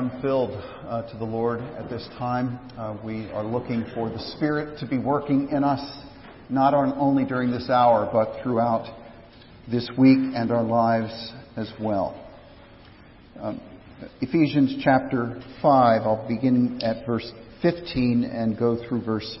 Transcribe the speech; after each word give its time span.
unfilled 0.00 0.52
uh, 0.88 1.02
to 1.10 1.18
the 1.18 1.24
Lord 1.24 1.60
at 1.60 1.90
this 1.90 2.08
time. 2.16 2.58
Uh, 2.78 2.96
we 3.04 3.30
are 3.32 3.44
looking 3.44 3.84
for 3.94 4.08
the 4.08 4.18
Spirit 4.34 4.78
to 4.78 4.86
be 4.86 4.96
working 4.96 5.50
in 5.50 5.62
us, 5.62 5.80
not 6.48 6.72
on, 6.72 6.94
only 6.96 7.26
during 7.26 7.50
this 7.50 7.68
hour, 7.68 8.08
but 8.10 8.42
throughout 8.42 8.98
this 9.70 9.86
week 9.98 10.16
and 10.34 10.50
our 10.50 10.62
lives 10.62 11.12
as 11.58 11.70
well. 11.78 12.18
Um, 13.38 13.60
Ephesians 14.22 14.76
chapter 14.82 15.38
5, 15.60 16.00
I'll 16.00 16.26
begin 16.26 16.80
at 16.82 17.04
verse 17.04 17.30
15 17.60 18.24
and 18.24 18.58
go 18.58 18.78
through 18.88 19.04
verse 19.04 19.38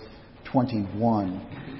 21. 0.52 1.79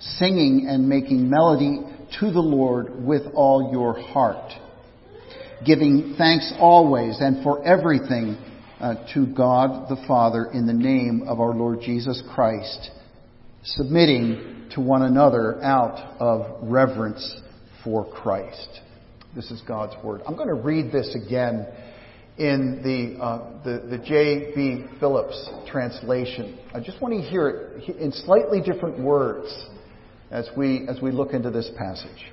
singing 0.00 0.66
and 0.68 0.88
making 0.88 1.28
melody 1.28 1.80
to 2.18 2.30
the 2.30 2.40
Lord 2.40 3.04
with 3.04 3.22
all 3.34 3.70
your 3.70 4.00
heart, 4.00 4.52
giving 5.64 6.14
thanks 6.16 6.52
always 6.58 7.18
and 7.20 7.42
for 7.42 7.62
everything 7.64 8.36
uh, 8.80 8.94
to 9.14 9.26
God 9.26 9.88
the 9.88 10.02
Father 10.08 10.46
in 10.52 10.66
the 10.66 10.72
name 10.72 11.24
of 11.28 11.38
our 11.38 11.54
Lord 11.54 11.80
Jesus 11.82 12.22
Christ, 12.34 12.90
submitting 13.62 14.70
to 14.74 14.80
one 14.80 15.02
another 15.02 15.62
out 15.62 16.16
of 16.18 16.62
reverence 16.62 17.36
for 17.84 18.10
Christ. 18.10 18.80
This 19.34 19.50
is 19.50 19.60
God's 19.68 20.02
Word. 20.02 20.22
I'm 20.26 20.34
going 20.34 20.48
to 20.48 20.54
read 20.54 20.90
this 20.90 21.14
again 21.14 21.66
in 22.38 22.80
the, 22.82 23.22
uh, 23.22 23.62
the, 23.64 23.96
the 23.96 23.98
J.B. 23.98 24.86
Phillips 24.98 25.50
translation. 25.70 26.58
I 26.74 26.80
just 26.80 27.00
want 27.02 27.14
to 27.14 27.20
hear 27.20 27.48
it 27.76 27.96
in 27.96 28.12
slightly 28.12 28.62
different 28.62 28.98
words 28.98 29.46
as 30.30 30.48
we, 30.56 30.86
as 30.88 31.00
we 31.00 31.10
look 31.10 31.32
into 31.32 31.50
this 31.50 31.70
passage. 31.76 32.32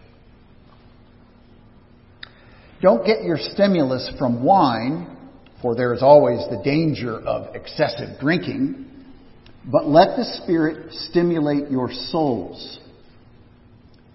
Don't 2.82 3.06
get 3.06 3.24
your 3.24 3.38
stimulus 3.38 4.10
from 4.20 4.44
wine, 4.44 5.18
for 5.62 5.76
there 5.76 5.94
is 5.94 6.04
always 6.04 6.40
the 6.50 6.62
danger 6.64 7.20
of 7.20 7.56
excessive 7.56 8.20
drinking, 8.20 8.86
but 9.66 9.88
let 9.88 10.16
the 10.16 10.40
Spirit 10.44 10.94
stimulate 10.94 11.72
your 11.72 11.90
souls. 12.12 12.80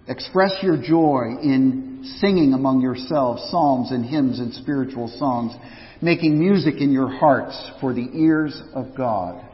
Express 0.07 0.53
your 0.63 0.77
joy 0.77 1.37
in 1.43 2.15
singing 2.19 2.53
among 2.55 2.81
yourselves 2.81 3.43
psalms 3.51 3.91
and 3.91 4.05
hymns 4.05 4.39
and 4.39 4.55
spiritual 4.55 5.09
songs, 5.19 5.53
making 6.01 6.39
music 6.39 6.77
in 6.81 6.93
your 6.93 7.09
hearts 7.09 7.71
for 7.81 7.93
the 7.93 8.09
ears 8.15 8.61
of 8.75 8.97
God. 8.97 9.45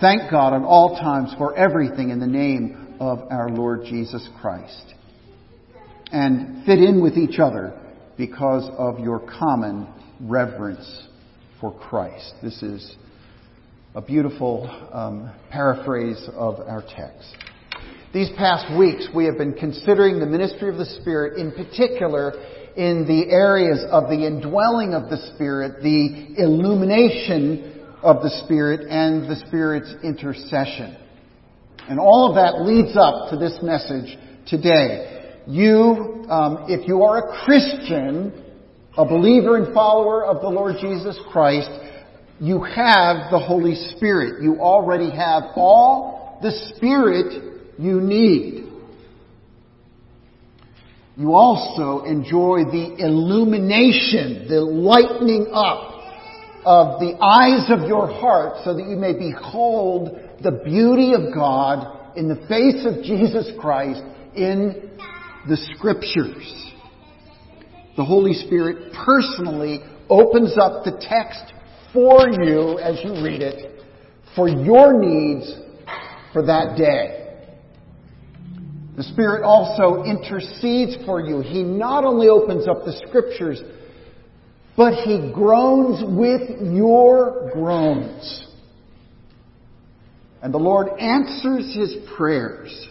Thank 0.00 0.30
God 0.30 0.54
at 0.54 0.62
all 0.62 0.96
times 0.96 1.34
for 1.38 1.56
everything 1.56 2.10
in 2.10 2.20
the 2.20 2.26
name 2.26 2.87
of 3.00 3.20
our 3.30 3.48
Lord 3.48 3.84
Jesus 3.84 4.28
Christ 4.40 4.94
and 6.10 6.64
fit 6.64 6.78
in 6.78 7.02
with 7.02 7.16
each 7.16 7.38
other 7.38 7.78
because 8.16 8.68
of 8.76 8.98
your 8.98 9.20
common 9.20 9.86
reverence 10.20 11.06
for 11.60 11.72
Christ. 11.78 12.34
This 12.42 12.62
is 12.62 12.96
a 13.94 14.00
beautiful 14.00 14.68
um, 14.92 15.32
paraphrase 15.50 16.28
of 16.34 16.60
our 16.60 16.82
text. 16.82 17.34
These 18.12 18.30
past 18.36 18.76
weeks, 18.76 19.08
we 19.14 19.26
have 19.26 19.36
been 19.36 19.52
considering 19.52 20.18
the 20.18 20.26
ministry 20.26 20.70
of 20.70 20.76
the 20.76 20.86
Spirit, 21.00 21.38
in 21.38 21.52
particular 21.52 22.32
in 22.76 23.06
the 23.06 23.30
areas 23.30 23.84
of 23.90 24.04
the 24.04 24.26
indwelling 24.26 24.94
of 24.94 25.10
the 25.10 25.18
Spirit, 25.34 25.82
the 25.82 26.34
illumination 26.38 27.84
of 28.02 28.22
the 28.22 28.30
Spirit, 28.44 28.88
and 28.88 29.28
the 29.28 29.36
Spirit's 29.46 29.92
intercession. 30.02 30.96
And 31.88 31.98
all 31.98 32.28
of 32.28 32.34
that 32.34 32.62
leads 32.66 32.96
up 32.96 33.30
to 33.30 33.36
this 33.36 33.58
message 33.62 34.18
today. 34.46 35.42
You, 35.46 36.26
um, 36.28 36.66
if 36.68 36.86
you 36.86 37.02
are 37.02 37.18
a 37.18 37.44
Christian, 37.44 38.44
a 38.96 39.06
believer 39.06 39.56
and 39.56 39.72
follower 39.72 40.26
of 40.26 40.42
the 40.42 40.48
Lord 40.48 40.76
Jesus 40.80 41.18
Christ, 41.32 41.70
you 42.40 42.62
have 42.62 43.30
the 43.30 43.38
Holy 43.38 43.74
Spirit. 43.96 44.42
You 44.42 44.60
already 44.60 45.10
have 45.10 45.44
all 45.56 46.38
the 46.42 46.52
Spirit 46.76 47.72
you 47.78 48.00
need. 48.02 48.66
You 51.16 51.34
also 51.34 52.04
enjoy 52.04 52.64
the 52.70 52.96
illumination, 52.98 54.46
the 54.46 54.60
lightening 54.60 55.48
up 55.52 55.94
of 56.64 57.00
the 57.00 57.16
eyes 57.20 57.70
of 57.70 57.88
your 57.88 58.06
heart 58.06 58.58
so 58.62 58.74
that 58.74 58.86
you 58.86 58.96
may 58.96 59.14
behold 59.14 60.27
the 60.42 60.62
beauty 60.64 61.14
of 61.14 61.34
God 61.34 62.16
in 62.16 62.28
the 62.28 62.36
face 62.48 62.86
of 62.86 63.02
Jesus 63.04 63.50
Christ 63.60 64.02
in 64.34 64.90
the 65.48 65.56
Scriptures. 65.74 66.72
The 67.96 68.04
Holy 68.04 68.32
Spirit 68.32 68.92
personally 68.92 69.80
opens 70.08 70.56
up 70.56 70.84
the 70.84 70.92
text 71.00 71.52
for 71.92 72.28
you 72.28 72.78
as 72.78 72.98
you 73.02 73.24
read 73.24 73.42
it 73.42 73.82
for 74.36 74.48
your 74.48 75.00
needs 75.00 75.52
for 76.32 76.46
that 76.46 76.76
day. 76.76 77.18
The 78.96 79.02
Spirit 79.04 79.44
also 79.44 80.02
intercedes 80.04 80.96
for 81.06 81.20
you. 81.20 81.40
He 81.40 81.62
not 81.62 82.04
only 82.04 82.28
opens 82.28 82.66
up 82.66 82.84
the 82.84 83.00
Scriptures, 83.06 83.60
but 84.76 84.92
He 85.04 85.32
groans 85.32 86.02
with 86.04 86.60
your 86.72 87.50
groans. 87.52 88.47
And 90.42 90.54
the 90.54 90.58
Lord 90.58 90.88
answers 91.00 91.74
his 91.74 91.96
prayers. 92.16 92.88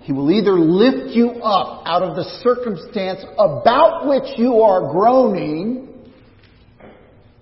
He 0.00 0.12
will 0.14 0.30
either 0.30 0.58
lift 0.58 1.14
you 1.14 1.32
up 1.32 1.82
out 1.86 2.02
of 2.02 2.16
the 2.16 2.24
circumstance 2.42 3.22
about 3.36 4.08
which 4.08 4.38
you 4.38 4.62
are 4.62 4.90
groaning, 4.90 5.86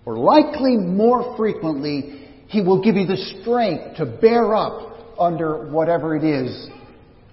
or 0.05 0.17
likely 0.17 0.77
more 0.77 1.37
frequently, 1.37 2.29
He 2.49 2.61
will 2.63 2.83
give 2.83 2.97
you 2.97 3.07
the 3.07 3.19
strength 3.41 3.99
to 3.99 4.07
bear 4.07 4.57
up 4.57 4.99
under 5.17 5.71
whatever 5.71 6.17
it 6.17 6.25
is 6.25 6.69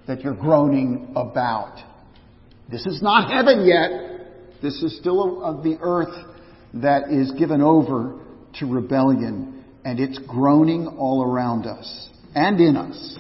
that 0.05 0.21
you're 0.21 0.35
groaning 0.35 1.11
about. 1.15 1.79
This 2.69 2.85
is 2.85 3.01
not 3.01 3.31
heaven 3.31 3.65
yet. 3.65 4.61
This 4.61 4.83
is 4.83 4.99
still 4.99 5.43
of 5.43 5.63
the 5.63 5.79
earth 5.81 6.13
that 6.75 7.09
is 7.09 7.31
given 7.31 7.61
over 7.61 8.19
to 8.59 8.65
rebellion 8.67 9.62
and 9.85 9.99
it's 9.99 10.19
groaning 10.27 10.87
all 10.87 11.23
around 11.23 11.65
us 11.65 12.09
and 12.35 12.59
in 12.59 12.77
us. 12.77 13.17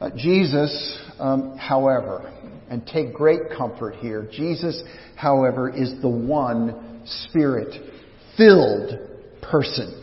Uh, 0.00 0.10
Jesus, 0.16 0.98
um, 1.18 1.56
however, 1.56 2.30
and 2.68 2.86
take 2.86 3.14
great 3.14 3.40
comfort 3.56 3.96
here, 3.96 4.28
Jesus, 4.32 4.82
however, 5.16 5.68
is 5.68 5.92
the 6.00 6.08
one 6.08 7.02
Spirit 7.28 7.74
filled 8.36 8.90
person. 9.42 10.02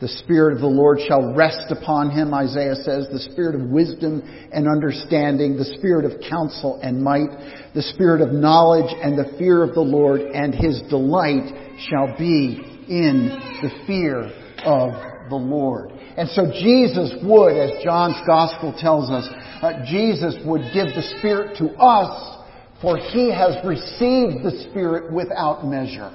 The 0.00 0.08
Spirit 0.08 0.54
of 0.54 0.60
the 0.60 0.66
Lord 0.66 0.98
shall 1.06 1.34
rest 1.34 1.70
upon 1.70 2.10
him, 2.10 2.32
Isaiah 2.32 2.74
says, 2.74 3.06
the 3.12 3.28
Spirit 3.32 3.54
of 3.54 3.68
wisdom 3.68 4.22
and 4.50 4.66
understanding, 4.66 5.58
the 5.58 5.76
Spirit 5.76 6.06
of 6.06 6.22
counsel 6.28 6.80
and 6.82 7.02
might, 7.02 7.28
the 7.74 7.82
Spirit 7.82 8.22
of 8.22 8.32
knowledge 8.32 8.90
and 9.02 9.18
the 9.18 9.36
fear 9.36 9.62
of 9.62 9.74
the 9.74 9.82
Lord, 9.82 10.22
and 10.22 10.54
his 10.54 10.80
delight 10.88 11.76
shall 11.90 12.16
be 12.18 12.69
in 12.90 13.28
the 13.62 13.70
fear 13.86 14.24
of 14.66 15.30
the 15.30 15.36
Lord. 15.36 15.92
And 16.16 16.28
so 16.28 16.50
Jesus 16.50 17.14
would, 17.22 17.56
as 17.56 17.82
John's 17.84 18.20
Gospel 18.26 18.74
tells 18.76 19.10
us, 19.10 19.28
uh, 19.62 19.84
Jesus 19.86 20.34
would 20.44 20.62
give 20.74 20.88
the 20.88 21.14
Spirit 21.18 21.56
to 21.58 21.70
us, 21.78 22.38
for 22.82 22.98
he 22.98 23.30
has 23.30 23.56
received 23.64 24.44
the 24.44 24.66
Spirit 24.68 25.12
without 25.12 25.64
measure. 25.64 26.10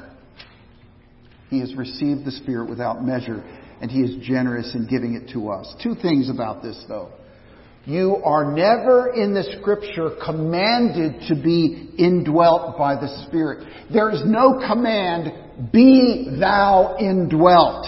He 1.50 1.62
has 1.62 1.74
received 1.75 2.25
the 2.25 2.31
Spirit 2.31 2.69
without 2.69 3.06
measure, 3.06 3.42
and 3.80 3.89
he 3.89 4.01
is 4.01 4.22
generous 4.27 4.75
in 4.75 4.86
giving 4.86 5.13
it 5.13 5.31
to 5.31 5.50
us. 5.50 5.74
Two 5.81 5.95
things 5.95 6.30
about 6.30 6.62
this, 6.62 6.83
though. 6.89 7.10
You 7.86 8.18
are 8.26 8.52
never 8.52 9.14
in 9.14 9.36
the 9.36 9.44
scripture 9.60 10.18
commanded 10.26 11.22
to 11.28 11.36
be 11.36 11.92
indwelt 12.00 12.80
by 12.80 12.96
the 12.96 13.26
Spirit. 13.28 13.68
There 13.94 14.10
is 14.10 14.24
no 14.26 14.60
command, 14.68 15.72
be 15.72 16.36
thou 16.40 16.98
indwelt. 17.00 17.86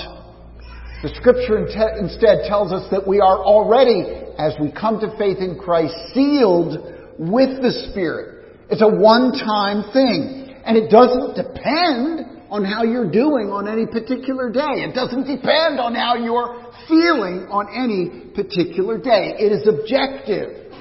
The 1.02 1.10
scripture 1.16 1.66
instead 1.98 2.46
tells 2.48 2.72
us 2.72 2.90
that 2.92 3.08
we 3.08 3.20
are 3.20 3.38
already, 3.38 4.02
as 4.38 4.54
we 4.62 4.72
come 4.72 5.00
to 5.00 5.18
faith 5.18 5.40
in 5.40 5.58
Christ, 5.58 5.94
sealed 6.14 6.78
with 7.18 7.62
the 7.62 7.90
Spirit. 7.90 8.54
It's 8.70 8.84
a 8.84 8.90
one-time 8.90 9.92
thing. 9.94 10.54
And 10.64 10.78
it 10.78 10.92
doesn't 10.92 11.34
depend 11.34 12.38
on 12.50 12.64
how 12.64 12.84
you're 12.84 13.10
doing 13.10 13.50
on 13.50 13.68
any 13.68 13.86
particular 13.88 14.52
day. 14.52 14.86
It 14.86 14.94
doesn't 14.94 15.26
depend 15.26 15.80
on 15.80 15.96
how 15.96 16.16
you're 16.16 16.67
feeling 16.88 17.48
on 17.50 17.68
any 17.74 18.34
particular 18.34 18.98
day. 18.98 19.36
It 19.38 19.52
is 19.52 19.68
objective. 19.68 20.74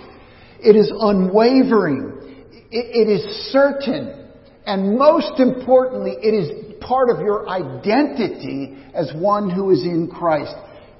It 0.60 0.76
is 0.76 0.92
unwavering. 0.94 2.44
it, 2.70 3.08
it 3.08 3.10
is 3.10 3.52
certain. 3.52 4.28
And 4.66 4.98
most 4.98 5.38
importantly, 5.38 6.16
it 6.20 6.34
is 6.34 6.74
part 6.80 7.10
of 7.10 7.20
your 7.20 7.48
identity 7.48 8.76
as 8.94 9.12
one 9.14 9.50
who 9.50 9.70
is 9.70 9.82
in 9.82 10.08
Christ. 10.08 10.54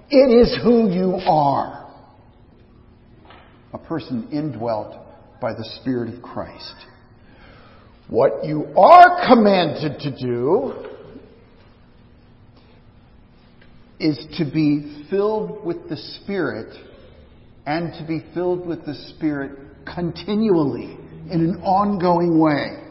It 0.09 0.31
is 0.31 0.57
who 0.63 0.89
you 0.91 1.17
are. 1.27 1.93
A 3.73 3.79
person 3.79 4.29
indwelt 4.33 4.95
by 5.41 5.53
the 5.53 5.69
Spirit 5.81 6.15
of 6.15 6.23
Christ. 6.23 6.75
What 8.09 8.45
you 8.45 8.67
are 8.77 9.27
commanded 9.27 10.01
to 10.01 10.17
do 10.17 10.87
is 13.99 14.19
to 14.39 14.45
be 14.45 15.07
filled 15.11 15.65
with 15.65 15.89
the 15.89 15.97
Spirit 15.97 16.77
and 17.67 17.93
to 17.95 18.07
be 18.07 18.25
filled 18.35 18.67
with 18.67 18.85
the 18.85 18.95
Spirit 19.17 19.59
continually 19.85 20.97
in 21.31 21.41
an 21.41 21.63
ongoing 21.63 22.39
way. 22.39 22.83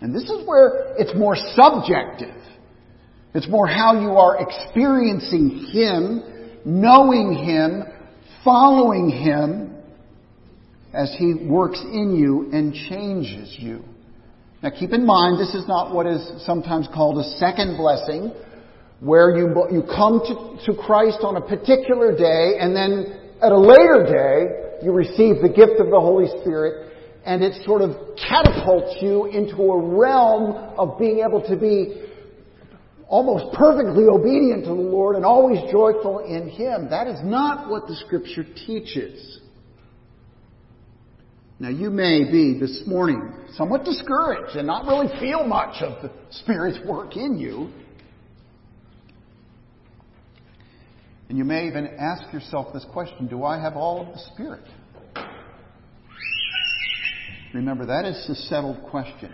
And 0.00 0.14
this 0.14 0.24
is 0.24 0.46
where 0.46 0.94
it's 0.98 1.14
more 1.16 1.36
subjective. 1.54 2.34
It's 3.34 3.48
more 3.48 3.66
how 3.66 4.00
you 4.00 4.10
are 4.12 4.40
experiencing 4.40 5.68
Him, 5.72 6.22
knowing 6.64 7.34
Him, 7.34 7.82
following 8.44 9.10
Him 9.10 9.74
as 10.94 11.14
He 11.18 11.34
works 11.34 11.80
in 11.80 12.16
you 12.16 12.50
and 12.52 12.72
changes 12.72 13.54
you. 13.58 13.82
Now 14.62 14.70
keep 14.70 14.92
in 14.92 15.04
mind, 15.04 15.38
this 15.38 15.54
is 15.54 15.68
not 15.68 15.94
what 15.94 16.06
is 16.06 16.44
sometimes 16.46 16.88
called 16.94 17.18
a 17.18 17.36
second 17.36 17.76
blessing, 17.76 18.32
where 19.00 19.36
you, 19.36 19.48
you 19.70 19.82
come 19.82 20.20
to, 20.20 20.72
to 20.72 20.78
Christ 20.82 21.18
on 21.22 21.36
a 21.36 21.40
particular 21.40 22.16
day 22.16 22.58
and 22.58 22.74
then 22.74 23.20
at 23.42 23.52
a 23.52 23.58
later 23.58 24.06
day 24.08 24.84
you 24.84 24.92
receive 24.92 25.42
the 25.42 25.52
gift 25.54 25.80
of 25.80 25.90
the 25.90 26.00
Holy 26.00 26.28
Spirit 26.40 26.92
and 27.24 27.42
it 27.42 27.64
sort 27.64 27.82
of 27.82 27.90
catapults 28.16 28.96
you 29.02 29.26
into 29.26 29.56
a 29.56 29.98
realm 29.98 30.52
of 30.78 30.98
being 30.98 31.24
able 31.26 31.46
to 31.46 31.56
be 31.56 32.06
almost 33.08 33.54
perfectly 33.54 34.04
obedient 34.04 34.64
to 34.64 34.70
the 34.70 34.74
Lord 34.74 35.16
and 35.16 35.24
always 35.24 35.58
joyful 35.70 36.20
in 36.20 36.48
Him. 36.48 36.88
That 36.90 37.06
is 37.06 37.18
not 37.22 37.68
what 37.68 37.86
the 37.86 37.96
Scripture 37.96 38.44
teaches. 38.66 39.40
Now, 41.58 41.70
you 41.70 41.90
may 41.90 42.30
be 42.30 42.58
this 42.58 42.82
morning 42.86 43.32
somewhat 43.54 43.84
discouraged 43.84 44.56
and 44.56 44.66
not 44.66 44.86
really 44.86 45.08
feel 45.18 45.44
much 45.44 45.82
of 45.82 46.02
the 46.02 46.10
Spirit's 46.30 46.78
work 46.86 47.16
in 47.16 47.38
you. 47.38 47.70
And 51.28 51.36
you 51.36 51.44
may 51.44 51.66
even 51.66 51.86
ask 51.98 52.32
yourself 52.32 52.72
this 52.72 52.86
question 52.92 53.26
Do 53.26 53.44
I 53.44 53.60
have 53.60 53.76
all 53.76 54.00
of 54.00 54.08
the 54.12 54.20
Spirit? 54.32 54.64
Remember, 57.52 57.86
that 57.86 58.04
is 58.04 58.28
a 58.28 58.34
settled 58.34 58.82
question. 58.90 59.32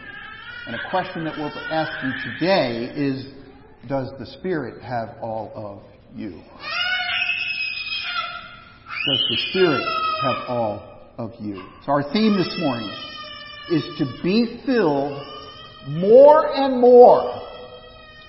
And 0.66 0.76
a 0.76 0.90
question 0.90 1.24
that 1.24 1.36
we're 1.36 1.50
asking 1.70 2.14
today 2.32 2.92
is 2.94 3.26
Does 3.88 4.10
the 4.18 4.26
Spirit 4.38 4.82
have 4.82 5.16
all 5.20 5.50
of 5.54 5.82
you? 6.16 6.30
Does 9.08 9.24
the 9.30 9.38
Spirit 9.50 9.82
have 10.22 10.48
all 10.48 11.10
of 11.18 11.32
you? 11.40 11.56
So, 11.84 11.92
our 11.92 12.12
theme 12.12 12.36
this 12.36 12.54
morning 12.58 12.90
is 13.70 13.82
to 13.98 14.04
be 14.22 14.62
filled 14.64 15.20
more 15.88 16.54
and 16.54 16.80
more. 16.80 17.41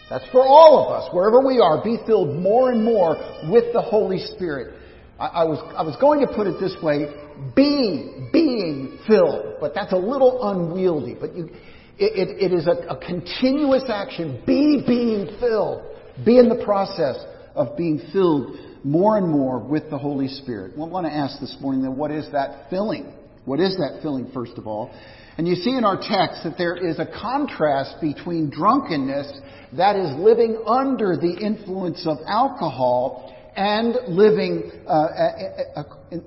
That's 0.10 0.26
for 0.32 0.46
all 0.46 0.86
of 0.86 0.92
us, 0.92 1.14
wherever 1.14 1.46
we 1.46 1.60
are, 1.60 1.84
be 1.84 1.98
filled 2.06 2.36
more 2.36 2.72
and 2.72 2.84
more 2.84 3.16
with 3.50 3.74
the 3.74 3.82
Holy 3.82 4.20
Spirit. 4.20 4.76
I, 5.20 5.26
I 5.26 5.44
was, 5.46 5.74
I 5.78 5.84
was 5.84 5.96
going 6.00 6.26
to 6.26 6.28
put 6.28 6.48
it 6.48 6.60
this 6.60 6.76
way 6.82 7.08
be 7.56 8.30
being 8.32 9.00
filled. 9.08 9.56
But 9.60 9.74
that's 9.74 9.94
a 9.94 9.98
little 9.98 10.50
unwieldy. 10.50 11.16
But 11.20 11.36
you, 11.36 11.50
it, 11.98 12.30
it, 12.30 12.52
it 12.52 12.56
is 12.56 12.68
a, 12.68 12.94
a 12.94 12.98
continuous 12.98 13.84
action. 13.90 14.42
Be 14.46 14.84
being 14.86 15.38
filled. 15.40 15.84
Be 16.26 16.40
in 16.40 16.50
the 16.50 16.64
process 16.64 17.18
of 17.56 17.78
being 17.78 18.02
filled 18.12 18.58
more 18.84 19.18
and 19.18 19.30
more 19.30 19.60
with 19.60 19.90
the 19.90 19.98
Holy 19.98 20.28
Spirit. 20.28 20.74
I 20.76 20.86
want 20.86 21.06
to 21.06 21.14
ask 21.14 21.40
this 21.40 21.56
morning 21.62 21.82
then, 21.82 21.96
what 21.96 22.12
is 22.12 22.32
that 22.32 22.70
filling? 22.70 23.14
What 23.46 23.60
is 23.60 23.76
that 23.78 24.00
filling, 24.02 24.32
first 24.34 24.58
of 24.58 24.68
all? 24.68 24.94
And 25.38 25.48
you 25.48 25.56
see 25.56 25.76
in 25.76 25.84
our 25.84 25.98
text 25.98 26.44
that 26.44 26.56
there 26.58 26.76
is 26.76 27.00
a 27.00 27.06
contrast 27.06 27.96
between 28.00 28.50
drunkenness, 28.50 29.32
that 29.76 29.96
is 29.96 30.16
living 30.20 30.62
under 30.68 31.18
the 31.18 31.36
influence 31.42 32.06
of 32.06 32.18
alcohol, 32.28 33.34
and 33.56 33.96
living 34.08 34.72
uh, 34.88 35.84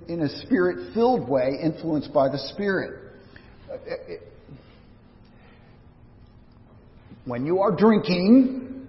in 0.08 0.22
a 0.22 0.28
spirit 0.42 0.92
filled 0.94 1.28
way, 1.28 1.58
influenced 1.62 2.12
by 2.12 2.28
the 2.28 2.38
Spirit. 2.52 3.02
When 7.24 7.44
you 7.44 7.60
are 7.60 7.74
drinking 7.74 8.86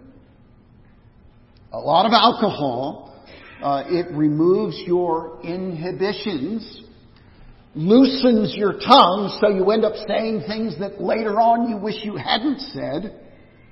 a 1.71 1.79
lot 1.79 2.05
of 2.05 2.11
alcohol, 2.13 3.25
uh, 3.61 3.83
it 3.87 4.15
removes 4.15 4.77
your 4.85 5.39
inhibitions, 5.43 6.83
loosens 7.77 8.55
your 8.55 8.73
tongue, 8.73 9.37
so 9.39 9.49
you 9.49 9.69
end 9.71 9.85
up 9.85 9.93
saying 10.07 10.43
things 10.47 10.77
that 10.79 11.01
later 11.01 11.39
on 11.39 11.69
you 11.69 11.77
wish 11.77 11.95
you 12.03 12.15
hadn't 12.17 12.59
said 12.59 13.23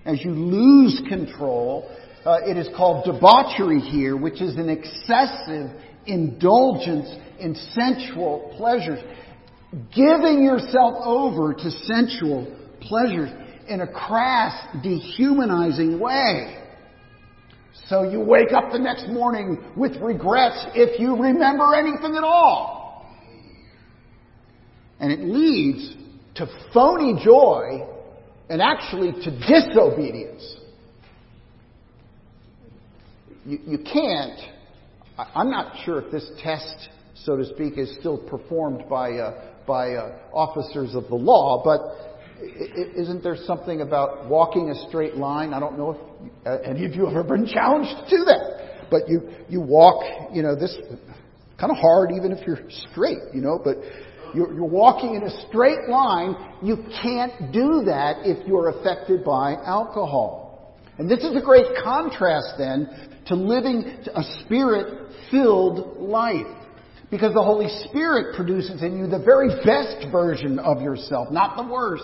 as 0.06 0.24
you 0.24 0.32
lose 0.32 1.02
control 1.10 1.90
uh, 2.26 2.40
it 2.44 2.58
is 2.58 2.68
called 2.76 3.06
debauchery 3.06 3.80
here, 3.80 4.18
which 4.18 4.42
is 4.42 4.56
an 4.56 4.68
excessive 4.68 5.70
indulgence 6.08 7.08
in 7.40 7.54
sensual 7.74 8.52
pleasures. 8.58 9.00
Giving 9.94 10.44
yourself 10.44 10.96
over 11.04 11.54
to 11.54 11.72
sensual 11.84 12.52
pleasures 12.82 13.30
in 13.68 13.82
a 13.82 13.88
crass, 13.88 14.60
dehumanizing 14.82 16.00
way. 16.00 16.64
So 17.88 18.10
you 18.10 18.22
wake 18.22 18.54
up 18.54 18.72
the 18.72 18.80
next 18.80 19.08
morning 19.08 19.64
with 19.78 19.96
regrets 19.98 20.66
if 20.74 21.00
you 21.00 21.16
remember 21.22 21.76
anything 21.76 22.16
at 22.16 22.24
all. 22.24 22.75
And 25.00 25.12
it 25.12 25.20
leads 25.20 25.94
to 26.36 26.48
phony 26.74 27.22
joy 27.24 27.88
and 28.50 28.62
actually 28.62 29.12
to 29.12 29.32
disobedience 29.32 30.58
you, 33.46 33.60
you 33.66 33.78
can't. 33.78 34.40
I'm 35.18 35.50
not 35.50 35.76
sure 35.86 36.02
if 36.02 36.12
this 36.12 36.30
test, 36.44 36.90
so 37.14 37.38
to 37.38 37.46
speak, 37.46 37.78
is 37.78 37.96
still 38.00 38.18
performed 38.18 38.84
by 38.90 39.12
uh, 39.14 39.52
by 39.66 39.94
uh, 39.94 40.18
officers 40.34 40.96
of 40.96 41.08
the 41.08 41.16
law, 41.16 41.64
but 41.64 41.80
isn't 42.98 43.24
there 43.24 43.38
something 43.46 43.82
about 43.82 44.28
walking 44.28 44.70
a 44.70 44.88
straight 44.90 45.16
line? 45.16 45.54
I 45.54 45.60
don't 45.60 45.78
know 45.78 45.92
if 45.92 46.46
uh, 46.46 46.70
any 46.70 46.86
of 46.86 46.94
you 46.94 47.06
have 47.06 47.16
ever 47.16 47.38
been 47.38 47.48
challenged 47.48 47.96
to 48.10 48.18
do 48.18 48.26
that, 48.26 48.90
but 48.90 49.08
you 49.08 49.30
you 49.48 49.62
walk, 49.62 50.04
you 50.34 50.44
know, 50.44 50.56
this 50.56 50.76
kind 51.60 51.72
of 51.72 51.78
hard 51.78 52.12
even 52.12 52.32
if 52.32 52.46
you're 52.46 52.60
straight, 52.92 53.20
you 53.34 53.42
know, 53.42 53.60
but 53.64 53.78
you're, 54.36 54.54
you're 54.54 54.66
walking 54.66 55.16
in 55.16 55.24
a 55.24 55.48
straight 55.48 55.88
line. 55.90 56.36
You 56.62 56.86
can't 57.02 57.54
do 57.54 57.84
that 57.86 58.26
if 58.26 58.46
you're 58.48 58.70
affected 58.70 59.24
by 59.24 59.54
alcohol. 59.54 60.78
And 60.98 61.10
this 61.10 61.20
is 61.20 61.36
a 61.36 61.42
great 61.42 61.66
contrast 61.84 62.56
then 62.58 63.10
to 63.28 63.36
living 63.36 63.84
a 64.14 64.24
spirit 64.42 65.12
filled 65.32 65.98
life. 65.98 66.46
Because 67.12 67.34
the 67.34 67.44
Holy 67.44 67.70
Spirit 67.88 68.36
produces 68.36 68.82
in 68.82 68.98
you 68.98 69.08
the 69.08 69.24
very 69.24 69.50
best 69.64 70.12
version 70.12 70.60
of 70.60 70.82
yourself, 70.82 71.32
not 71.32 71.56
the 71.56 71.72
worst. 71.72 72.04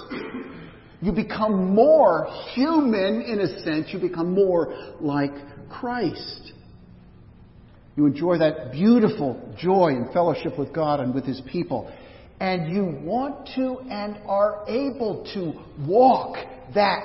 You 1.02 1.12
become 1.12 1.74
more 1.74 2.28
human 2.54 3.22
in 3.22 3.40
a 3.42 3.64
sense. 3.64 3.88
You 3.92 4.00
become 4.00 4.34
more 4.34 4.96
like 5.00 5.32
Christ. 5.70 6.54
You 7.98 8.06
enjoy 8.06 8.38
that 8.38 8.72
beautiful 8.72 9.54
joy 9.58 9.90
and 9.90 10.14
fellowship 10.14 10.58
with 10.58 10.72
God 10.74 11.00
and 11.00 11.14
with 11.14 11.26
His 11.26 11.42
people. 11.52 11.92
And 12.41 12.60
you 12.75 12.86
want 13.03 13.48
to 13.55 13.79
and 13.89 14.17
are 14.25 14.65
able 14.67 15.24
to 15.36 15.53
walk 15.88 16.36
that 16.74 17.00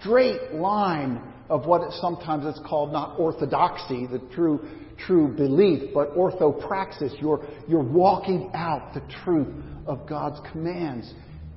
straight 0.00 0.52
line 0.52 1.20
of 1.48 1.66
what 1.66 1.80
sometimes 1.94 2.44
it's 2.46 2.60
called 2.68 2.92
not 2.92 3.18
orthodoxy, 3.18 4.06
the 4.06 4.20
true 4.34 4.60
true 5.06 5.28
belief, 5.28 5.90
but 5.92 6.14
orthopraxis. 6.14 7.20
You're, 7.20 7.44
you're 7.66 7.82
walking 7.82 8.50
out 8.54 8.94
the 8.94 9.02
truth 9.24 9.48
of 9.86 10.08
God's 10.08 10.40
commands 10.52 11.12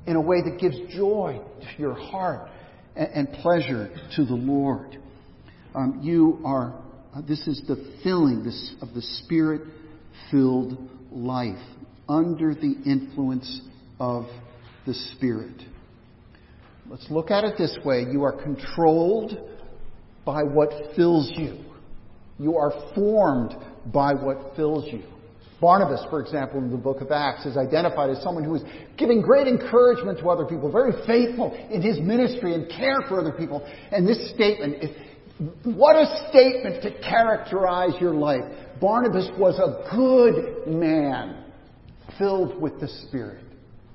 in 0.07 0.15
a 0.15 0.21
way 0.21 0.41
that 0.41 0.57
gives 0.59 0.77
joy 0.95 1.39
to 1.61 1.81
your 1.81 1.93
heart 1.93 2.49
and, 2.95 3.09
and 3.13 3.33
pleasure 3.43 3.89
to 4.15 4.25
the 4.25 4.33
Lord. 4.33 4.97
Um, 5.75 5.99
you 6.01 6.39
are 6.45 6.73
Uh, 7.17 7.21
this 7.27 7.47
is 7.47 7.61
the 7.67 7.77
filling 8.03 8.43
this, 8.43 8.75
of 8.81 8.93
the 8.93 9.01
Spirit 9.01 9.61
filled 10.29 10.77
life 11.11 11.65
under 12.09 12.53
the 12.53 12.75
influence 12.85 13.61
of 13.99 14.25
the 14.85 14.93
Spirit. 15.15 15.61
Let's 16.89 17.07
look 17.09 17.31
at 17.31 17.43
it 17.43 17.57
this 17.57 17.77
way. 17.83 18.05
You 18.11 18.23
are 18.23 18.41
controlled 18.41 19.37
by 20.25 20.43
what 20.43 20.69
fills 20.95 21.31
you. 21.35 21.57
You 22.39 22.55
are 22.55 22.71
formed 22.95 23.53
by 23.91 24.13
what 24.13 24.55
fills 24.55 24.85
you. 24.91 25.03
Barnabas, 25.59 26.05
for 26.09 26.21
example, 26.21 26.59
in 26.59 26.69
the 26.69 26.77
book 26.77 27.01
of 27.01 27.11
Acts, 27.11 27.45
is 27.45 27.57
identified 27.57 28.11
as 28.11 28.21
someone 28.21 28.43
who 28.43 28.55
is 28.55 28.61
giving 28.95 29.21
great 29.21 29.47
encouragement 29.47 30.19
to 30.19 30.29
other 30.29 30.45
people, 30.45 30.71
very 30.71 30.91
faithful 31.07 31.51
in 31.71 31.81
his 31.81 31.99
ministry 31.99 32.53
and 32.53 32.69
care 32.69 33.01
for 33.07 33.19
other 33.19 33.31
people. 33.31 33.65
And 33.91 34.07
this 34.07 34.29
statement, 34.35 34.83
is, 34.83 34.89
what 35.63 35.95
a 35.95 36.27
statement 36.29 36.83
to 36.83 36.91
characterize 37.01 37.99
your 37.99 38.13
life. 38.13 38.43
Barnabas 38.79 39.29
was 39.37 39.57
a 39.57 39.95
good 39.95 40.67
man 40.67 41.43
filled 42.17 42.59
with 42.61 42.79
the 42.79 42.87
Spirit. 43.07 43.43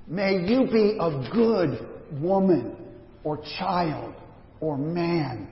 May 0.07 0.45
you 0.45 0.65
be 0.65 0.97
a 0.99 1.29
good 1.33 1.87
woman 2.21 2.75
or 3.23 3.41
child 3.57 4.13
or 4.59 4.77
man 4.77 5.47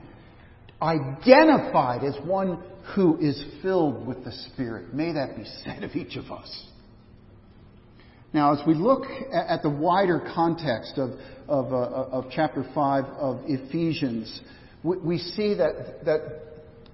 identified 0.80 2.04
as 2.04 2.16
one 2.26 2.62
who 2.94 3.18
is 3.18 3.42
filled 3.62 4.06
with 4.06 4.24
the 4.24 4.32
Spirit. 4.52 4.92
May 4.92 5.12
that 5.12 5.36
be 5.36 5.44
said 5.64 5.84
of 5.84 5.94
each 5.94 6.16
of 6.16 6.30
us. 6.30 6.66
Now, 8.34 8.54
as 8.54 8.66
we 8.66 8.74
look 8.74 9.04
at 9.32 9.62
the 9.62 9.68
wider 9.68 10.20
context 10.34 10.94
of, 10.96 11.10
of, 11.48 11.72
uh, 11.72 12.16
of 12.16 12.24
chapter 12.34 12.64
5 12.74 13.04
of 13.04 13.40
Ephesians, 13.46 14.40
we 14.82 15.18
see 15.18 15.54
that, 15.54 16.04
that 16.06 16.20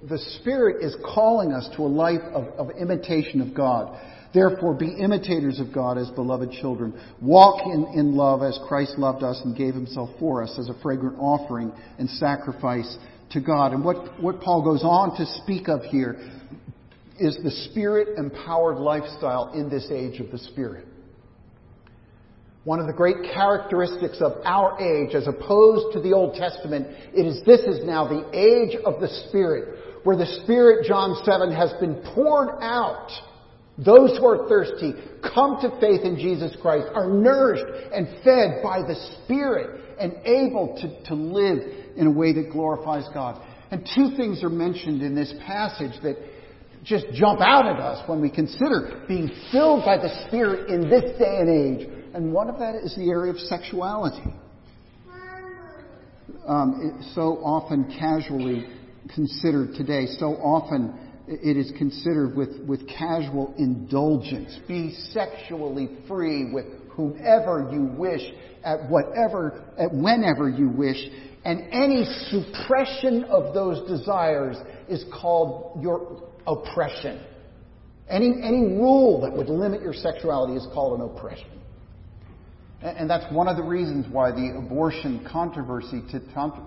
the 0.08 0.18
Spirit 0.40 0.84
is 0.84 0.96
calling 1.14 1.52
us 1.52 1.68
to 1.76 1.82
a 1.82 1.86
life 1.86 2.22
of, 2.34 2.46
of 2.58 2.76
imitation 2.76 3.40
of 3.40 3.54
God. 3.54 3.98
Therefore, 4.34 4.74
be 4.74 4.90
imitators 4.90 5.58
of 5.58 5.72
God 5.72 5.96
as 5.96 6.10
beloved 6.10 6.50
children. 6.52 6.98
Walk 7.22 7.64
in, 7.64 7.86
in 7.94 8.14
love 8.14 8.42
as 8.42 8.58
Christ 8.68 8.98
loved 8.98 9.22
us 9.22 9.40
and 9.44 9.56
gave 9.56 9.74
himself 9.74 10.10
for 10.18 10.42
us 10.42 10.54
as 10.58 10.68
a 10.68 10.78
fragrant 10.82 11.16
offering 11.18 11.72
and 11.98 12.10
sacrifice 12.10 12.96
to 13.30 13.40
God. 13.40 13.72
And 13.72 13.84
what, 13.84 14.22
what 14.22 14.40
Paul 14.40 14.62
goes 14.62 14.82
on 14.82 15.16
to 15.16 15.26
speak 15.44 15.68
of 15.68 15.82
here 15.84 16.16
is 17.18 17.38
the 17.42 17.50
spirit 17.70 18.18
empowered 18.18 18.78
lifestyle 18.78 19.52
in 19.54 19.68
this 19.68 19.90
age 19.90 20.20
of 20.20 20.30
the 20.30 20.38
Spirit. 20.38 20.86
One 22.64 22.80
of 22.80 22.86
the 22.86 22.92
great 22.92 23.16
characteristics 23.32 24.18
of 24.20 24.32
our 24.44 24.78
age, 24.80 25.14
as 25.14 25.26
opposed 25.26 25.94
to 25.94 26.00
the 26.00 26.12
Old 26.12 26.34
Testament, 26.34 26.86
it 27.14 27.26
is 27.26 27.42
this 27.44 27.60
is 27.60 27.84
now 27.84 28.06
the 28.06 28.28
age 28.36 28.76
of 28.84 29.00
the 29.00 29.08
Spirit, 29.28 30.04
where 30.04 30.16
the 30.16 30.40
Spirit, 30.44 30.86
John 30.86 31.16
7, 31.24 31.52
has 31.52 31.72
been 31.80 31.94
poured 32.14 32.50
out. 32.60 33.10
Those 33.84 34.18
who 34.18 34.26
are 34.26 34.48
thirsty 34.48 34.92
come 35.22 35.58
to 35.62 35.70
faith 35.80 36.02
in 36.02 36.16
Jesus 36.16 36.56
Christ, 36.60 36.86
are 36.94 37.08
nourished 37.08 37.64
and 37.92 38.08
fed 38.24 38.62
by 38.62 38.82
the 38.82 38.96
Spirit, 39.24 39.80
and 40.00 40.14
able 40.24 40.76
to, 40.80 41.04
to 41.08 41.14
live 41.14 41.58
in 41.96 42.06
a 42.06 42.10
way 42.10 42.32
that 42.32 42.50
glorifies 42.52 43.04
God. 43.12 43.40
And 43.70 43.88
two 43.94 44.16
things 44.16 44.42
are 44.42 44.48
mentioned 44.48 45.02
in 45.02 45.14
this 45.14 45.32
passage 45.46 45.92
that 46.02 46.16
just 46.84 47.06
jump 47.12 47.40
out 47.40 47.66
at 47.66 47.78
us 47.80 48.08
when 48.08 48.20
we 48.20 48.30
consider 48.30 49.04
being 49.08 49.30
filled 49.52 49.84
by 49.84 49.96
the 49.96 50.26
Spirit 50.26 50.70
in 50.70 50.88
this 50.88 51.18
day 51.18 51.38
and 51.38 51.50
age. 51.50 51.88
And 52.14 52.32
one 52.32 52.48
of 52.48 52.58
that 52.60 52.76
is 52.76 52.94
the 52.96 53.10
area 53.10 53.32
of 53.32 53.38
sexuality. 53.38 54.32
Um, 56.46 57.04
so 57.14 57.40
often 57.44 57.94
casually 57.98 58.66
considered 59.14 59.74
today, 59.74 60.06
so 60.18 60.34
often 60.36 61.07
it 61.28 61.56
is 61.56 61.72
considered 61.76 62.36
with, 62.36 62.60
with 62.66 62.88
casual 62.88 63.54
indulgence. 63.58 64.58
Be 64.66 64.94
sexually 65.12 65.88
free 66.08 66.52
with 66.52 66.66
whomever 66.90 67.68
you 67.72 67.84
wish, 67.96 68.22
at 68.64 68.88
whatever, 68.88 69.62
at 69.78 69.92
whenever 69.92 70.48
you 70.48 70.68
wish, 70.68 70.98
and 71.44 71.72
any 71.72 72.04
suppression 72.30 73.24
of 73.24 73.54
those 73.54 73.88
desires 73.88 74.56
is 74.88 75.04
called 75.20 75.80
your 75.82 76.30
oppression. 76.46 77.24
Any, 78.08 78.34
any 78.42 78.62
rule 78.62 79.20
that 79.20 79.32
would 79.32 79.48
limit 79.48 79.82
your 79.82 79.92
sexuality 79.92 80.54
is 80.54 80.66
called 80.72 81.00
an 81.00 81.06
oppression. 81.06 81.48
And, 82.82 82.98
and 82.98 83.10
that's 83.10 83.32
one 83.32 83.48
of 83.48 83.56
the 83.56 83.62
reasons 83.62 84.06
why 84.10 84.30
the 84.30 84.54
abortion 84.58 85.26
controversy, 85.30 86.02
to, 86.10 86.20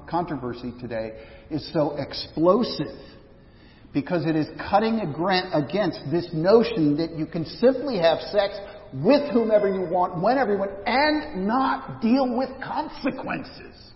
controversy 0.09 0.73
today 0.79 1.19
is 1.49 1.67
so 1.73 1.97
explosive. 1.97 2.97
Because 3.93 4.25
it 4.25 4.35
is 4.35 4.47
cutting 4.69 4.99
against 5.01 5.99
this 6.11 6.29
notion 6.31 6.97
that 6.97 7.17
you 7.17 7.25
can 7.25 7.45
simply 7.45 7.97
have 7.97 8.19
sex 8.31 8.57
with 8.93 9.31
whomever 9.31 9.67
you 9.67 9.89
want, 9.89 10.21
whenever 10.21 10.53
you 10.53 10.59
want, 10.59 10.71
and 10.85 11.47
not 11.47 12.01
deal 12.01 12.37
with 12.37 12.49
consequences. 12.63 13.91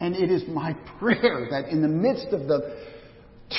And 0.00 0.14
it 0.14 0.30
is 0.30 0.44
my 0.48 0.72
prayer 0.98 1.48
that 1.50 1.68
in 1.68 1.82
the 1.82 1.88
midst 1.88 2.28
of 2.28 2.46
the 2.46 2.76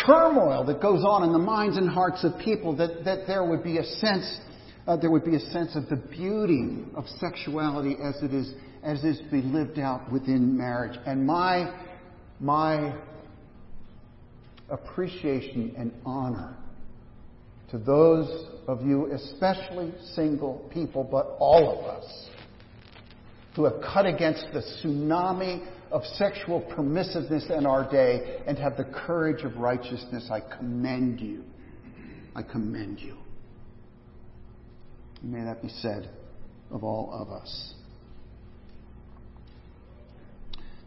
turmoil 0.06 0.66
that 0.66 0.82
goes 0.82 1.04
on 1.06 1.24
in 1.24 1.32
the 1.32 1.40
minds 1.40 1.78
and 1.78 1.90
hearts 1.90 2.24
of 2.24 2.34
people, 2.40 2.76
that, 2.78 3.06
that 3.06 3.28
there 3.28 3.46
would 3.46 3.64
be 3.64 3.78
a 3.78 3.84
sense, 3.84 4.40
uh, 4.88 4.98
there 4.98 5.12
would 5.12 5.26
be 5.26 5.36
a 5.36 5.40
sense 5.40 5.76
of 5.76 5.88
the 5.90 5.96
beauty 5.96 6.84
of 6.96 7.06
sexuality 7.20 7.96
as 8.04 8.22
it 8.22 8.34
is, 8.34 8.54
as 8.84 9.04
it 9.04 9.08
is 9.08 9.18
to 9.20 9.32
be 9.32 9.42
lived 9.42 9.80
out 9.80 10.12
within 10.12 10.58
marriage. 10.58 11.00
And 11.06 11.26
my, 11.26 11.74
my 12.40 12.96
appreciation 14.70 15.74
and 15.78 15.92
honor 16.06 16.56
to 17.72 17.78
those 17.78 18.48
of 18.68 18.86
you, 18.86 19.12
especially 19.14 19.94
single 20.14 20.70
people, 20.74 21.04
but 21.04 21.36
all 21.40 21.80
of 21.80 21.86
us, 21.86 22.30
who 23.56 23.64
have 23.66 23.82
cut 23.82 24.06
against 24.06 24.46
the 24.54 24.62
tsunami 24.62 25.68
of 25.92 26.04
sexual 26.16 26.62
permissiveness 26.62 27.50
in 27.50 27.66
our 27.66 27.90
day 27.90 28.42
and 28.46 28.58
have 28.58 28.78
the 28.78 28.84
courage 28.84 29.44
of 29.44 29.58
righteousness. 29.58 30.30
I 30.32 30.42
commend 30.58 31.20
you. 31.20 31.44
I 32.36 32.44
commend 32.44 33.00
you. 33.00 33.18
May 35.24 35.44
that 35.44 35.62
be 35.62 35.70
said 35.70 36.10
of 36.70 36.84
all 36.84 37.10
of 37.12 37.32
us. 37.32 37.74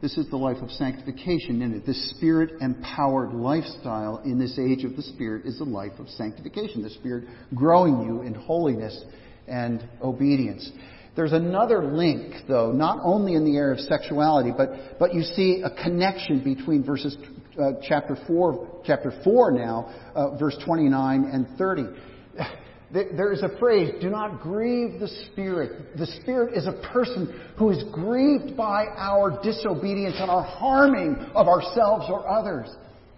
This 0.01 0.17
is 0.17 0.31
the 0.31 0.37
life 0.37 0.57
of 0.63 0.71
sanctification 0.71 1.61
in 1.61 1.75
it. 1.75 1.85
This 1.85 2.11
spirit 2.11 2.53
empowered 2.63 3.35
lifestyle 3.35 4.23
in 4.25 4.39
this 4.39 4.59
age 4.59 4.85
of 4.85 4.97
the 4.97 5.03
Spirit 5.03 5.45
is 5.45 5.59
the 5.59 5.65
life 5.65 5.93
of 5.99 6.09
sanctification. 6.09 6.83
The 6.83 6.91
Spirit 6.91 7.25
growing 7.55 8.03
you 8.03 8.23
in 8.23 8.33
holiness 8.33 8.99
and 9.47 9.87
obedience. 10.03 10.71
There's 11.17 11.33
another 11.33 11.85
link, 11.85 12.33
though, 12.49 12.73
not 12.73 13.01
only 13.03 13.35
in 13.35 13.45
the 13.45 13.57
area 13.57 13.75
of 13.75 13.81
sexuality, 13.81 14.53
but, 14.57 14.99
but 14.99 15.13
you 15.13 15.23
see 15.23 15.63
a 15.63 15.83
connection 15.83 16.43
between 16.43 16.83
verses 16.83 17.19
uh, 17.61 17.73
chapter 17.87 18.17
4, 18.27 18.83
chapter 18.87 19.13
4 19.23 19.51
now, 19.51 20.13
uh, 20.15 20.39
verse 20.39 20.57
29 20.65 21.25
and 21.31 21.47
30. 21.59 21.83
There 22.93 23.33
is 23.33 23.43
a 23.43 23.57
phrase, 23.59 23.95
do 24.01 24.11
not 24.11 24.41
grieve 24.41 24.99
the 24.99 25.09
Spirit. 25.31 25.97
The 25.97 26.07
Spirit 26.07 26.55
is 26.57 26.67
a 26.67 26.73
person 26.93 27.41
who 27.57 27.71
is 27.71 27.85
grieved 27.93 28.57
by 28.57 28.87
our 28.97 29.41
disobedience 29.45 30.17
and 30.19 30.29
our 30.29 30.43
harming 30.43 31.15
of 31.35 31.47
ourselves 31.47 32.07
or 32.09 32.29
others. 32.29 32.69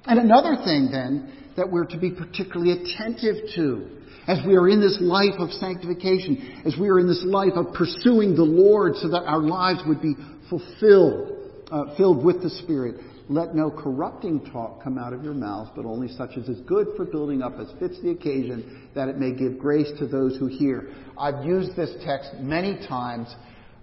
And 0.04 0.18
another 0.18 0.56
thing 0.62 0.90
then 0.92 1.32
that 1.56 1.70
we're 1.70 1.86
to 1.86 1.98
be 1.98 2.10
particularly 2.10 2.72
attentive 2.72 3.36
to 3.54 3.88
as 4.26 4.38
we 4.46 4.56
are 4.56 4.68
in 4.68 4.80
this 4.80 4.98
life 5.00 5.34
of 5.38 5.50
sanctification, 5.52 6.62
as 6.64 6.76
we 6.78 6.88
are 6.88 6.98
in 6.98 7.06
this 7.06 7.22
life 7.24 7.52
of 7.56 7.72
pursuing 7.74 8.34
the 8.34 8.44
Lord 8.44 8.96
so 8.96 9.08
that 9.08 9.24
our 9.24 9.40
lives 9.40 9.80
would 9.86 10.02
be 10.02 10.14
fulfilled, 10.48 11.32
uh, 11.70 11.96
filled 11.96 12.24
with 12.24 12.42
the 12.42 12.50
Spirit. 12.50 12.96
Let 13.32 13.54
no 13.54 13.70
corrupting 13.70 14.50
talk 14.52 14.82
come 14.82 14.98
out 14.98 15.14
of 15.14 15.24
your 15.24 15.32
mouth, 15.32 15.70
but 15.74 15.86
only 15.86 16.08
such 16.08 16.36
as 16.36 16.50
is 16.50 16.60
good 16.66 16.88
for 16.98 17.06
building 17.06 17.40
up 17.40 17.58
as 17.58 17.66
fits 17.80 17.98
the 18.02 18.10
occasion, 18.10 18.90
that 18.94 19.08
it 19.08 19.16
may 19.16 19.32
give 19.32 19.58
grace 19.58 19.90
to 20.00 20.06
those 20.06 20.36
who 20.36 20.48
hear. 20.48 20.90
I've 21.16 21.42
used 21.42 21.74
this 21.74 21.94
text 22.04 22.34
many 22.40 22.86
times. 22.86 23.34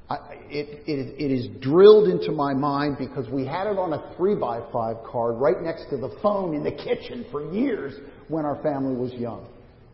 I, 0.08 0.18
it, 0.51 0.84
it, 0.88 1.15
it 1.20 1.32
is 1.32 1.48
drilled 1.62 2.10
into 2.10 2.32
my 2.32 2.53
mind 2.53 2.98
because 3.00 3.27
we 3.27 3.44
had 3.44 3.65
it 3.65 3.79
on 3.79 3.94
a 3.94 4.13
3 4.18 4.36
by 4.36 4.60
5 4.72 4.98
card 5.03 5.38
right 5.38 5.60
next 5.63 5.89
to 5.89 5.98
the 5.98 6.15
phone 6.22 6.53
in 6.53 6.63
the 6.63 6.72
kitchen 6.72 7.25
for 7.32 7.51
years 7.51 7.96
when 8.27 8.46
our 8.46 8.62
family 8.62 8.96
was 8.96 9.13
young. 9.13 9.48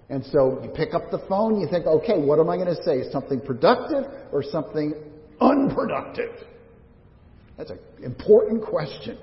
And 0.10 0.26
so 0.26 0.60
you 0.64 0.70
pick 0.70 0.94
up 0.94 1.12
the 1.12 1.24
phone, 1.30 1.62
you 1.62 1.68
think, 1.72 1.86
okay, 1.86 2.20
what 2.20 2.40
am 2.40 2.50
I 2.50 2.58
going 2.58 2.76
to 2.76 2.84
say? 2.84 3.10
Something 3.10 3.40
productive 3.40 4.04
or 4.34 4.44
something 4.44 4.96
unproductive? 5.40 6.32
That's 7.58 7.70
an 7.70 7.80
important 8.04 8.62
question. 8.62 9.18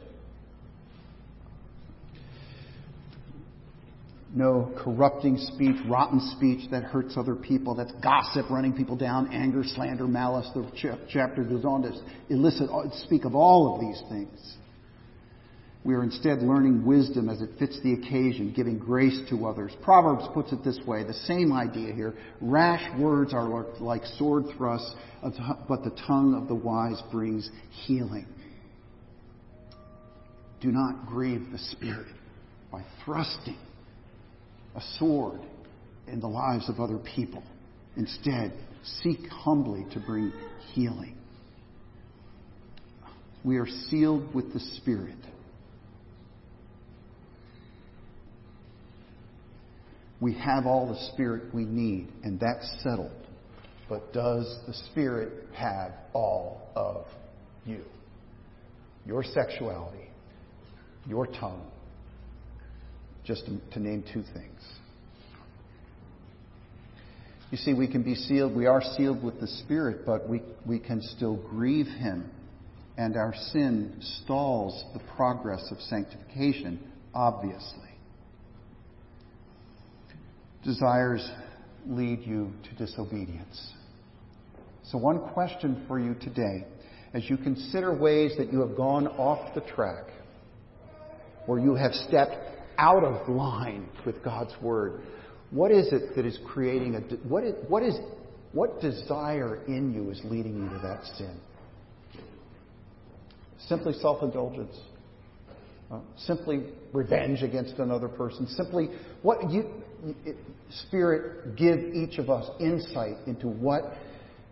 No 4.34 4.72
corrupting 4.78 5.36
speech, 5.36 5.76
rotten 5.86 6.18
speech 6.36 6.70
that 6.70 6.84
hurts 6.84 7.18
other 7.18 7.34
people. 7.34 7.74
That's 7.74 7.92
gossip, 8.02 8.48
running 8.48 8.72
people 8.72 8.96
down, 8.96 9.30
anger, 9.32 9.62
slander, 9.62 10.06
malice. 10.06 10.48
The 10.54 10.96
chapter 11.10 11.44
goes 11.44 11.66
on 11.66 11.82
to 11.82 11.92
elicit, 12.30 12.70
uh, 12.70 12.84
speak 13.04 13.26
of 13.26 13.34
all 13.34 13.74
of 13.74 13.80
these 13.82 14.02
things. 14.08 14.56
We 15.84 15.94
are 15.94 16.02
instead 16.02 16.42
learning 16.42 16.86
wisdom 16.86 17.28
as 17.28 17.42
it 17.42 17.50
fits 17.58 17.78
the 17.82 17.92
occasion, 17.92 18.54
giving 18.56 18.78
grace 18.78 19.20
to 19.30 19.46
others. 19.46 19.72
Proverbs 19.82 20.24
puts 20.32 20.52
it 20.52 20.64
this 20.64 20.78
way 20.86 21.02
the 21.02 21.12
same 21.12 21.52
idea 21.52 21.92
here. 21.92 22.14
Rash 22.40 22.98
words 22.98 23.34
are 23.34 23.66
like 23.80 24.04
sword 24.16 24.44
thrusts, 24.56 24.94
but 25.22 25.82
the 25.84 25.94
tongue 26.06 26.40
of 26.40 26.48
the 26.48 26.54
wise 26.54 27.02
brings 27.10 27.50
healing. 27.84 28.26
Do 30.60 30.70
not 30.70 31.06
grieve 31.06 31.50
the 31.50 31.58
Spirit 31.58 32.14
by 32.70 32.84
thrusting 33.04 33.58
a 34.74 34.80
sword 34.98 35.40
in 36.08 36.20
the 36.20 36.28
lives 36.28 36.68
of 36.68 36.80
other 36.80 36.98
people. 36.98 37.42
Instead, 37.96 38.52
seek 39.02 39.26
humbly 39.28 39.86
to 39.92 40.00
bring 40.00 40.32
healing. 40.72 41.16
We 43.44 43.56
are 43.56 43.66
sealed 43.90 44.34
with 44.34 44.52
the 44.52 44.60
Spirit. 44.60 45.16
We 50.20 50.34
have 50.34 50.66
all 50.66 50.86
the 50.86 51.12
Spirit 51.12 51.52
we 51.52 51.64
need, 51.64 52.08
and 52.22 52.38
that's 52.38 52.72
settled. 52.84 53.10
But 53.88 54.12
does 54.12 54.56
the 54.68 54.74
Spirit 54.90 55.48
have 55.54 55.92
all 56.12 56.70
of 56.76 57.06
you? 57.66 57.82
Your 59.04 59.24
sexuality, 59.24 60.08
your 61.08 61.26
tongue, 61.26 61.71
just 63.24 63.46
to, 63.72 63.80
name 63.80 64.04
two 64.12 64.22
things. 64.34 64.60
You 67.50 67.58
see, 67.58 67.74
we 67.74 67.86
can 67.86 68.02
be 68.02 68.14
sealed, 68.14 68.56
we 68.56 68.66
are 68.66 68.82
sealed 68.96 69.22
with 69.22 69.38
the 69.38 69.46
Spirit, 69.46 70.06
but 70.06 70.28
we, 70.28 70.42
we 70.66 70.78
can 70.78 71.02
still 71.02 71.36
grieve 71.36 71.86
Him. 71.86 72.30
And 72.96 73.16
our 73.16 73.34
sin 73.52 73.96
stalls 74.22 74.84
the 74.94 75.00
progress 75.16 75.62
of 75.70 75.78
sanctification, 75.80 76.80
obviously. 77.14 77.90
Desires 80.64 81.28
lead 81.86 82.20
you 82.22 82.52
to 82.64 82.74
disobedience. 82.76 83.72
So, 84.84 84.98
one 84.98 85.20
question 85.30 85.84
for 85.88 85.98
you 85.98 86.14
today, 86.14 86.66
as 87.14 87.28
you 87.28 87.36
consider 87.36 87.94
ways 87.94 88.32
that 88.38 88.52
you 88.52 88.60
have 88.60 88.76
gone 88.76 89.08
off 89.08 89.54
the 89.54 89.60
track, 89.60 90.04
or 91.46 91.58
you 91.58 91.74
have 91.74 91.92
stepped 91.92 92.51
out 92.82 93.04
of 93.04 93.28
line 93.28 93.88
with 94.04 94.22
God's 94.24 94.52
Word, 94.60 95.02
what 95.50 95.70
is 95.70 95.92
it 95.92 96.16
that 96.16 96.26
is 96.26 96.38
creating 96.44 96.96
a, 96.96 97.00
what 97.28 97.44
is, 97.44 97.54
what 97.68 97.84
is, 97.84 97.94
what 98.52 98.80
desire 98.80 99.62
in 99.66 99.94
you 99.94 100.10
is 100.10 100.20
leading 100.24 100.56
you 100.56 100.68
to 100.68 100.78
that 100.82 101.04
sin? 101.16 101.40
Simply 103.68 103.92
self-indulgence. 103.92 104.76
Uh, 105.92 106.00
simply 106.16 106.64
revenge 106.92 107.42
against 107.42 107.74
another 107.74 108.08
person. 108.08 108.46
Simply, 108.48 108.88
what 109.20 109.50
you, 109.50 109.70
it, 110.24 110.36
Spirit, 110.88 111.54
give 111.54 111.78
each 111.78 112.18
of 112.18 112.30
us 112.30 112.50
insight 112.60 113.16
into 113.26 113.46
what 113.46 113.82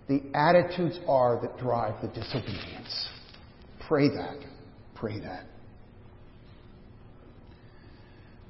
the 0.07 0.23
attitudes 0.35 1.01
are 1.09 1.41
that 1.41 1.59
drive 1.59 2.01
the 2.03 2.09
disobedience. 2.09 3.09
Pray 3.89 4.09
that. 4.09 4.37
Pray 4.95 5.19
that. 5.19 5.47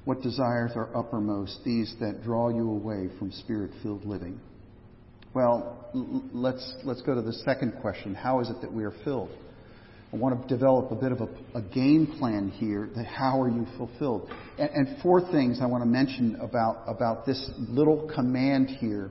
What 0.05 0.21
desires 0.21 0.71
are 0.75 0.89
uppermost, 0.95 1.59
these 1.63 1.93
that 1.99 2.23
draw 2.23 2.49
you 2.49 2.69
away 2.69 3.09
from 3.19 3.31
spirit 3.31 3.71
filled 3.83 4.05
living? 4.05 4.39
Well, 5.33 5.89
let's, 6.33 6.73
let's 6.83 7.01
go 7.03 7.15
to 7.15 7.21
the 7.21 7.33
second 7.33 7.75
question. 7.81 8.15
How 8.15 8.39
is 8.41 8.49
it 8.49 8.61
that 8.61 8.73
we 8.73 8.83
are 8.83 8.93
filled? 9.03 9.29
I 10.11 10.17
want 10.17 10.41
to 10.41 10.47
develop 10.47 10.91
a 10.91 10.95
bit 10.95 11.13
of 11.13 11.21
a, 11.21 11.29
a 11.57 11.61
game 11.61 12.15
plan 12.19 12.49
here 12.49 12.89
that 12.95 13.05
how 13.05 13.41
are 13.41 13.49
you 13.49 13.65
fulfilled? 13.77 14.29
And, 14.59 14.69
and, 14.71 15.01
four 15.01 15.21
things 15.31 15.59
I 15.61 15.67
want 15.67 15.83
to 15.83 15.89
mention 15.89 16.35
about, 16.41 16.83
about 16.85 17.25
this 17.25 17.49
little 17.57 18.11
command 18.13 18.67
here 18.67 19.09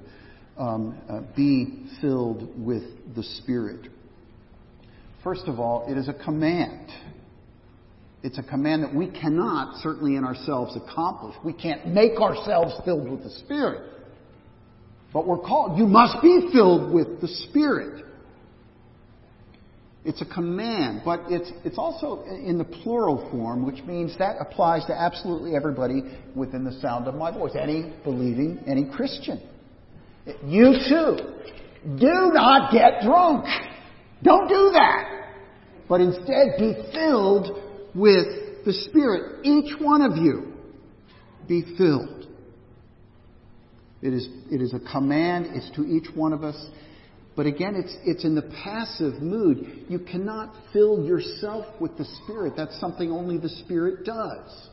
um, 0.58 1.00
uh, 1.08 1.20
be 1.34 1.86
filled 2.02 2.62
with 2.62 2.82
the 3.16 3.22
Spirit. 3.22 3.88
First 5.24 5.44
of 5.46 5.58
all, 5.58 5.86
it 5.88 5.96
is 5.96 6.08
a 6.08 6.12
command. 6.12 6.90
It's 8.22 8.38
a 8.38 8.42
command 8.42 8.82
that 8.82 8.94
we 8.94 9.08
cannot, 9.08 9.80
certainly 9.82 10.16
in 10.16 10.24
ourselves, 10.24 10.76
accomplish. 10.76 11.34
We 11.42 11.54
can't 11.54 11.86
make 11.88 12.18
ourselves 12.20 12.74
filled 12.84 13.10
with 13.10 13.22
the 13.22 13.30
Spirit. 13.30 13.82
But 15.12 15.26
we're 15.26 15.38
called, 15.38 15.78
you 15.78 15.86
must 15.86 16.22
be 16.22 16.50
filled 16.52 16.92
with 16.92 17.20
the 17.20 17.28
Spirit. 17.28 18.04
It's 20.04 20.22
a 20.22 20.26
command, 20.26 21.02
but 21.04 21.20
it's, 21.28 21.50
it's 21.64 21.76
also 21.76 22.24
in 22.24 22.56
the 22.56 22.64
plural 22.64 23.30
form, 23.30 23.66
which 23.66 23.82
means 23.84 24.16
that 24.18 24.36
applies 24.40 24.84
to 24.86 24.98
absolutely 24.98 25.54
everybody 25.54 26.02
within 26.34 26.64
the 26.64 26.72
sound 26.80 27.06
of 27.06 27.14
my 27.14 27.30
voice. 27.30 27.52
Any 27.58 27.92
believing, 28.04 28.62
any 28.66 28.90
Christian. 28.90 29.42
You 30.44 30.74
too. 30.88 31.16
Do 31.98 32.30
not 32.32 32.72
get 32.72 33.02
drunk. 33.02 33.46
Don't 34.22 34.48
do 34.48 34.70
that. 34.72 35.28
But 35.88 36.00
instead 36.00 36.58
be 36.58 36.74
filled 36.92 37.69
with 37.94 38.64
the 38.64 38.72
Spirit. 38.72 39.44
Each 39.44 39.78
one 39.80 40.02
of 40.02 40.16
you 40.16 40.52
be 41.48 41.64
filled. 41.76 42.26
It 44.02 44.14
is, 44.14 44.28
it 44.50 44.62
is 44.62 44.72
a 44.72 44.80
command. 44.92 45.48
It's 45.50 45.70
to 45.76 45.82
each 45.84 46.06
one 46.14 46.32
of 46.32 46.42
us. 46.42 46.56
But 47.36 47.46
again, 47.46 47.74
it's, 47.76 47.96
it's 48.04 48.24
in 48.24 48.34
the 48.34 48.50
passive 48.64 49.22
mood. 49.22 49.86
You 49.88 49.98
cannot 49.98 50.54
fill 50.72 51.04
yourself 51.04 51.66
with 51.80 51.96
the 51.96 52.04
Spirit. 52.22 52.54
That's 52.56 52.78
something 52.80 53.10
only 53.10 53.38
the 53.38 53.48
Spirit 53.48 54.04
does. 54.04 54.68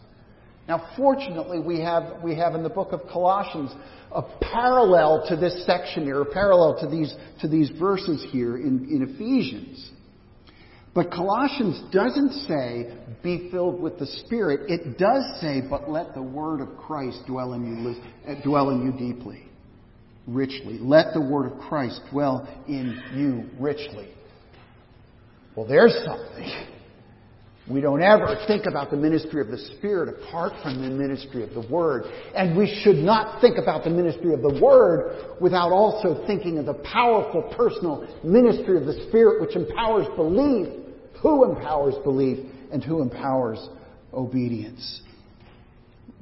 Now, 0.68 0.90
fortunately, 0.98 1.60
we 1.60 1.80
have, 1.80 2.22
we 2.22 2.36
have 2.36 2.56
in 2.56 2.64
the 2.64 2.70
book 2.70 2.92
of 2.92 3.02
Colossians 3.12 3.72
a 4.12 4.22
parallel 4.42 5.26
to 5.30 5.36
this 5.36 5.66
section 5.66 6.04
here, 6.04 6.22
a 6.22 6.26
parallel 6.26 6.80
to 6.82 6.88
these, 6.88 7.14
to 7.42 7.48
these 7.48 7.70
verses 7.80 8.26
here 8.32 8.58
in, 8.58 8.88
in 8.90 9.14
Ephesians. 9.14 9.92
But 10.98 11.12
Colossians 11.12 11.80
doesn't 11.94 12.32
say, 12.48 12.92
be 13.22 13.50
filled 13.52 13.80
with 13.80 14.00
the 14.00 14.08
Spirit. 14.08 14.62
It 14.68 14.98
does 14.98 15.24
say, 15.40 15.62
but 15.62 15.92
let 15.92 16.16
the 16.16 16.24
word 16.24 16.60
of 16.60 16.76
Christ 16.76 17.20
dwell 17.28 17.54
in 17.54 17.68
you, 17.68 17.96
uh, 18.28 18.42
dwell 18.44 18.72
in 18.72 18.84
you 18.84 19.14
deeply 19.14 19.44
richly. 20.26 20.80
Let 20.80 21.14
the 21.14 21.22
word 21.22 21.52
of 21.52 21.60
Christ 21.60 22.02
dwell 22.10 22.48
in 22.68 23.00
you 23.14 23.48
richly. 23.62 24.10
Well, 25.56 25.68
there's 25.68 25.96
something. 26.04 26.66
We 27.70 27.80
don't 27.80 28.02
ever 28.02 28.36
think 28.48 28.66
about 28.66 28.90
the 28.90 28.98
ministry 28.98 29.40
of 29.40 29.50
the 29.50 29.60
Spirit 29.78 30.18
apart 30.18 30.54
from 30.64 30.82
the 30.82 30.90
ministry 30.90 31.44
of 31.44 31.52
the 31.52 31.68
Word. 31.70 32.06
And 32.34 32.58
we 32.58 32.82
should 32.84 32.96
not 32.96 33.40
think 33.40 33.60
about 33.60 33.84
the 33.84 33.92
ministry 33.92 34.34
of 34.34 34.42
the 34.42 34.60
Word 34.60 35.36
without 35.40 35.72
also 35.72 36.26
thinking 36.26 36.58
of 36.58 36.66
the 36.66 36.82
powerful 36.92 37.54
personal 37.56 38.08
ministry 38.24 38.78
of 38.78 38.88
the 38.88 39.06
Spirit 39.08 39.42
which 39.42 39.56
empowers 39.56 40.08
belief. 40.16 40.86
Who 41.22 41.44
empowers 41.44 41.96
belief 42.04 42.40
and 42.72 42.84
who 42.84 43.02
empowers 43.02 43.60
obedience? 44.14 45.02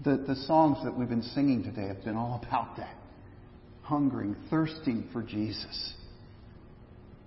The, 0.04 0.18
the 0.28 0.36
songs 0.48 0.78
that 0.84 0.98
we've 0.98 1.10
been 1.10 1.24
singing 1.24 1.64
today 1.64 1.88
have 1.88 2.04
been 2.04 2.16
all 2.16 2.42
about 2.46 2.78
that 2.78 2.96
hungering, 3.86 4.36
thirsting 4.50 5.08
for 5.14 5.22
Jesus. 5.22 5.94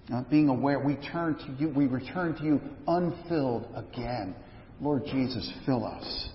Not 0.09 0.29
being 0.31 0.49
aware, 0.49 0.79
we 0.79 0.97
turn 0.97 1.37
to 1.37 1.57
you, 1.59 1.69
we 1.69 1.87
return 1.87 2.35
to 2.37 2.45
you 2.45 2.61
unfilled 2.87 3.69
again. 3.75 4.35
Lord 4.81 5.05
Jesus, 5.05 5.51
fill 5.65 5.85
us. 5.85 6.29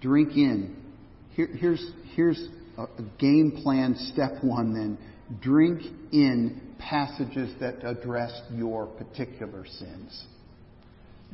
Drink 0.00 0.36
in. 0.36 0.76
Here, 1.34 1.48
here's, 1.54 1.84
here's 2.14 2.48
a 2.78 2.86
game 3.18 3.60
plan, 3.62 3.96
step 4.12 4.42
one 4.42 4.72
then. 4.72 4.98
Drink 5.40 5.82
in 6.12 6.60
passages 6.88 7.54
that 7.60 7.84
address 7.84 8.42
your 8.52 8.86
particular 8.86 9.64
sins. 9.66 10.26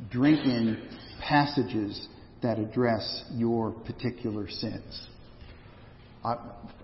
Drink 0.09 0.39
in 0.45 0.89
passages 1.21 2.07
that 2.41 2.57
address 2.57 3.23
your 3.31 3.71
particular 3.71 4.49
sins 4.49 5.07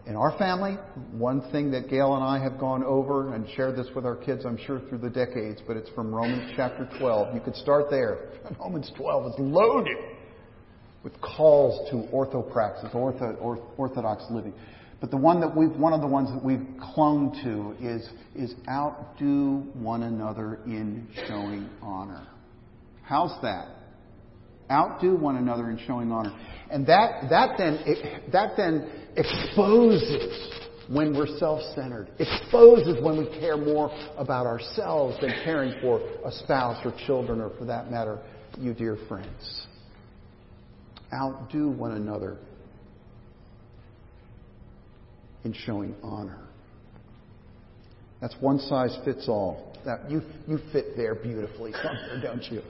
in 0.07 0.15
our 0.15 0.35
family, 0.37 0.77
one 1.11 1.41
thing 1.51 1.69
that 1.71 1.89
Gail 1.89 2.15
and 2.15 2.23
I 2.23 2.41
have 2.41 2.59
gone 2.59 2.83
over 2.83 3.35
and 3.35 3.45
shared 3.55 3.75
this 3.75 3.87
with 3.95 4.05
our 4.05 4.15
kids, 4.15 4.45
I'm 4.45 4.57
sure, 4.57 4.79
through 4.89 4.99
the 4.99 5.09
decades, 5.09 5.61
but 5.67 5.77
it's 5.77 5.89
from 5.91 6.13
Romans 6.13 6.53
chapter 6.55 6.89
12. 6.97 7.35
You 7.35 7.41
could 7.41 7.55
start 7.55 7.89
there. 7.91 8.29
Romans 8.59 8.91
12 8.97 9.25
is 9.27 9.33
loaded 9.37 9.97
with 11.03 11.13
calls 11.21 11.89
to 11.91 11.97
orthopraxis, 12.11 12.91
ortho, 12.95 13.61
orthodox 13.77 14.23
living. 14.31 14.53
But 14.99 15.11
the 15.11 15.17
one 15.17 15.41
that 15.41 15.55
we've, 15.55 15.71
one 15.71 15.93
of 15.93 16.01
the 16.01 16.07
ones 16.07 16.29
that 16.31 16.43
we've 16.43 16.65
clung 16.93 17.39
to 17.43 17.85
is, 17.85 18.09
is 18.35 18.55
outdo 18.67 19.63
one 19.73 20.03
another 20.03 20.59
in 20.65 21.07
showing 21.27 21.69
honor. 21.81 22.25
How's 23.03 23.39
that? 23.43 23.67
Outdo 24.71 25.15
one 25.15 25.37
another 25.37 25.69
in 25.69 25.79
showing 25.85 26.11
honor. 26.11 26.35
And 26.71 26.85
that, 26.87 27.29
that 27.29 27.57
then, 27.57 27.79
that 28.33 28.57
then 28.57 28.89
exposes 29.15 30.57
when 30.89 31.15
we're 31.15 31.37
self-centered. 31.37 32.09
Exposes 32.19 33.01
when 33.01 33.19
we 33.19 33.39
care 33.39 33.55
more 33.55 33.91
about 34.17 34.47
ourselves 34.47 35.17
than 35.21 35.31
caring 35.43 35.79
for 35.79 36.01
a 36.25 36.31
spouse 36.31 36.83
or 36.83 36.93
children 37.05 37.39
or 37.39 37.51
for 37.57 37.65
that 37.65 37.91
matter, 37.91 38.19
you 38.57 38.73
dear 38.73 38.97
friends. 39.07 39.67
Outdo 41.13 41.69
one 41.69 41.91
another 41.91 42.37
in 45.47 45.53
showing 45.65 45.95
honor. 46.03 46.37
That's 48.19 48.35
one 48.41 48.59
size 48.59 48.97
fits 49.05 49.27
all. 49.27 49.75
That 49.85 50.11
you, 50.11 50.21
you 50.47 50.59
fit 50.73 50.97
there 50.97 51.15
beautifully 51.15 51.71
somewhere, 51.71 52.19
don't 52.21 52.43
you? 52.51 52.61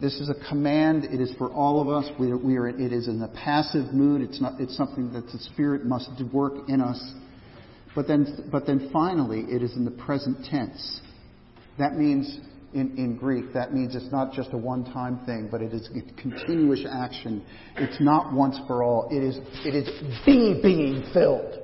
This 0.00 0.20
is 0.20 0.30
a 0.30 0.48
command. 0.48 1.04
It 1.04 1.20
is 1.20 1.32
for 1.38 1.50
all 1.50 1.80
of 1.80 1.88
us. 1.88 2.08
We 2.20 2.32
we 2.34 2.56
are, 2.56 2.68
it 2.68 2.92
is 2.92 3.08
in 3.08 3.22
a 3.22 3.28
passive 3.28 3.92
mood. 3.94 4.20
It's, 4.20 4.40
not, 4.40 4.60
it's 4.60 4.76
something 4.76 5.12
that 5.14 5.26
the 5.26 5.38
Spirit 5.54 5.86
must 5.86 6.10
work 6.32 6.68
in 6.68 6.80
us. 6.80 7.02
But 7.96 8.06
then, 8.06 8.48
but 8.52 8.66
then 8.66 8.90
finally, 8.92 9.40
it 9.48 9.62
is 9.62 9.74
in 9.74 9.86
the 9.86 9.90
present 9.90 10.44
tense. 10.44 11.00
That 11.78 11.94
means, 11.94 12.38
in, 12.74 12.96
in 12.98 13.16
Greek, 13.16 13.52
that 13.54 13.72
means 13.72 13.94
it's 13.94 14.12
not 14.12 14.32
just 14.32 14.50
a 14.52 14.56
one 14.56 14.84
time 14.84 15.20
thing, 15.24 15.48
but 15.50 15.62
it 15.62 15.72
is 15.72 15.88
continuous 16.20 16.84
action. 16.90 17.44
It's 17.76 18.00
not 18.00 18.32
once 18.32 18.58
for 18.66 18.82
all. 18.82 19.08
It 19.10 19.22
is, 19.22 19.38
it 19.64 19.74
is 19.74 19.88
be 20.26 20.60
being 20.62 21.04
filled. 21.12 21.58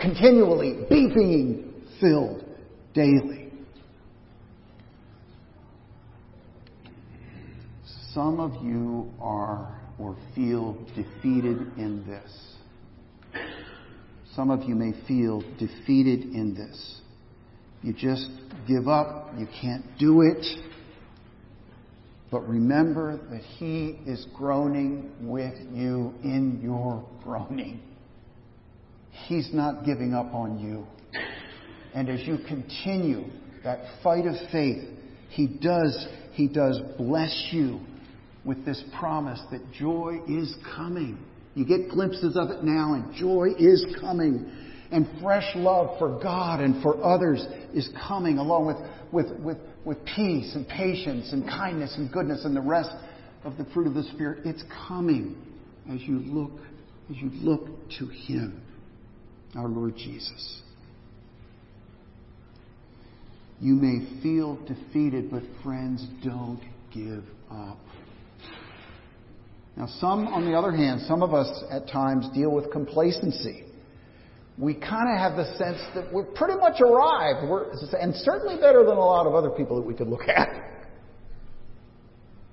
Continually 0.00 0.84
be 0.90 1.10
being 1.14 1.72
filled 2.00 2.44
daily. 2.92 3.50
Some 8.12 8.40
of 8.40 8.62
you 8.62 9.10
are 9.20 9.80
or 9.98 10.16
feel 10.34 10.74
defeated 10.94 11.58
in 11.78 12.04
this. 12.06 12.54
Some 14.34 14.50
of 14.50 14.62
you 14.64 14.74
may 14.74 14.92
feel 15.06 15.40
defeated 15.58 16.34
in 16.34 16.54
this. 16.54 17.00
You 17.82 17.92
just 17.92 18.28
give 18.66 18.88
up. 18.88 19.30
You 19.38 19.46
can't 19.60 19.84
do 19.98 20.22
it. 20.22 20.44
But 22.30 22.48
remember 22.48 23.18
that 23.30 23.42
He 23.58 23.98
is 24.06 24.26
groaning 24.34 25.12
with 25.20 25.54
you 25.72 26.12
in 26.24 26.60
your 26.62 27.06
groaning. 27.22 27.80
He's 29.26 29.48
not 29.52 29.84
giving 29.84 30.12
up 30.12 30.34
on 30.34 30.58
you. 30.58 30.86
And 31.94 32.08
as 32.08 32.20
you 32.26 32.38
continue 32.46 33.24
that 33.64 33.78
fight 34.02 34.26
of 34.26 34.34
faith, 34.50 34.84
He 35.30 35.46
does, 35.46 36.06
He 36.32 36.48
does 36.48 36.80
bless 36.98 37.48
you 37.52 37.80
with 38.44 38.64
this 38.64 38.82
promise 38.98 39.40
that 39.50 39.72
joy 39.72 40.20
is 40.28 40.54
coming. 40.76 41.18
You 41.54 41.64
get 41.64 41.90
glimpses 41.90 42.36
of 42.36 42.50
it 42.50 42.62
now, 42.62 42.94
and 42.94 43.14
joy 43.14 43.48
is 43.58 43.84
coming. 44.00 44.50
And 44.90 45.08
fresh 45.20 45.50
love 45.54 45.98
for 45.98 46.20
God 46.22 46.60
and 46.60 46.82
for 46.82 47.02
others 47.02 47.44
is 47.74 47.88
coming, 48.06 48.38
along 48.38 48.66
with, 48.66 48.76
with, 49.12 49.38
with, 49.40 49.58
with 49.84 49.98
peace 50.04 50.54
and 50.54 50.66
patience 50.68 51.32
and 51.32 51.48
kindness 51.48 51.94
and 51.96 52.10
goodness 52.12 52.44
and 52.44 52.56
the 52.56 52.60
rest 52.60 52.90
of 53.44 53.56
the 53.56 53.64
fruit 53.72 53.86
of 53.86 53.94
the 53.94 54.04
Spirit. 54.14 54.44
It's 54.44 54.62
coming 54.88 55.36
as 55.92 56.00
you 56.02 56.18
look, 56.18 56.52
as 57.10 57.16
you 57.16 57.30
look 57.32 57.68
to 57.98 58.06
Him, 58.06 58.60
our 59.56 59.68
Lord 59.68 59.96
Jesus. 59.96 60.62
You 63.60 63.74
may 63.74 64.22
feel 64.22 64.56
defeated, 64.66 65.30
but 65.30 65.42
friends, 65.64 66.06
don't 66.22 66.60
give 66.92 67.24
up. 67.50 67.78
Now, 69.76 69.86
some, 70.00 70.26
on 70.28 70.44
the 70.44 70.56
other 70.56 70.72
hand, 70.72 71.02
some 71.02 71.22
of 71.22 71.34
us 71.34 71.48
at 71.70 71.88
times 71.88 72.26
deal 72.34 72.50
with 72.50 72.70
complacency. 72.70 73.64
We 74.58 74.74
kind 74.74 75.10
of 75.10 75.18
have 75.18 75.36
the 75.36 75.56
sense 75.58 75.78
that 75.94 76.12
we're 76.12 76.24
pretty 76.24 76.58
much 76.58 76.80
arrived, 76.80 77.48
we're, 77.48 77.70
and 78.00 78.14
certainly 78.14 78.56
better 78.56 78.84
than 78.84 78.96
a 78.96 79.04
lot 79.04 79.26
of 79.26 79.34
other 79.34 79.50
people 79.50 79.76
that 79.76 79.86
we 79.86 79.94
could 79.94 80.08
look 80.08 80.28
at. 80.28 80.48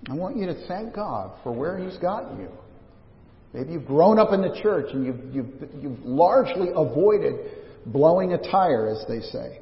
I 0.09 0.13
want 0.13 0.35
you 0.35 0.45
to 0.47 0.67
thank 0.67 0.93
God 0.93 1.31
for 1.43 1.53
where 1.53 1.77
He's 1.77 1.97
gotten 1.97 2.39
you. 2.39 2.49
Maybe 3.53 3.73
you've 3.73 3.85
grown 3.85 4.19
up 4.19 4.33
in 4.33 4.41
the 4.41 4.59
church 4.61 4.87
and 4.91 5.05
you've, 5.05 5.33
you've, 5.33 5.69
you've 5.81 5.99
largely 5.99 6.69
avoided 6.75 7.35
blowing 7.85 8.33
a 8.33 8.37
tire, 8.37 8.89
as 8.89 9.05
they 9.07 9.19
say. 9.19 9.59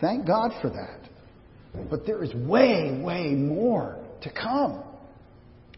Thank 0.00 0.26
God 0.26 0.52
for 0.62 0.70
that. 0.70 1.88
But 1.90 2.06
there 2.06 2.22
is 2.22 2.32
way, 2.34 3.00
way 3.02 3.32
more 3.32 3.98
to 4.22 4.30
come. 4.30 4.82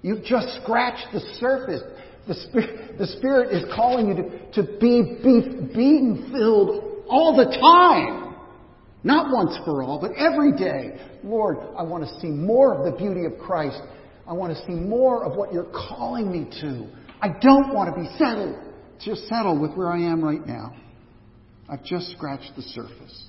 You've 0.02 0.24
just 0.24 0.48
scratched 0.62 1.12
the 1.12 1.20
surface. 1.40 1.83
The 2.29 2.35
Spirit, 2.35 2.99
the 2.99 3.07
Spirit 3.07 3.53
is 3.53 3.65
calling 3.75 4.09
you 4.09 4.15
to, 4.15 4.63
to 4.63 4.79
be, 4.79 5.19
be 5.23 5.75
being 5.75 6.31
filled 6.33 7.05
all 7.09 7.37
the 7.37 7.45
time. 7.45 8.37
Not 9.05 9.33
once 9.33 9.59
for 9.65 9.83
all, 9.83 10.01
but 10.01 10.13
every 10.17 10.53
day. 10.57 11.01
Lord, 11.25 11.59
I 11.77 11.83
want 11.83 12.05
to 12.05 12.21
see 12.21 12.29
more 12.29 12.75
of 12.75 12.93
the 12.93 12.97
beauty 12.97 13.25
of 13.25 13.39
Christ. 13.41 13.81
I 14.27 14.33
want 14.33 14.57
to 14.57 14.65
see 14.65 14.73
more 14.73 15.25
of 15.25 15.37
what 15.37 15.53
you're 15.53 15.73
calling 15.73 16.31
me 16.31 16.49
to. 16.61 16.87
I 17.21 17.29
don't 17.41 17.75
want 17.75 17.95
to 17.95 18.01
be 18.01 18.09
settled, 18.17 18.57
just 19.01 19.27
settled 19.29 19.61
with 19.61 19.75
where 19.75 19.91
I 19.91 19.99
am 19.99 20.23
right 20.23 20.47
now. 20.47 20.75
I've 21.69 21.85
just 21.85 22.13
scratched 22.13 22.53
the 22.55 22.63
surface. 22.63 23.27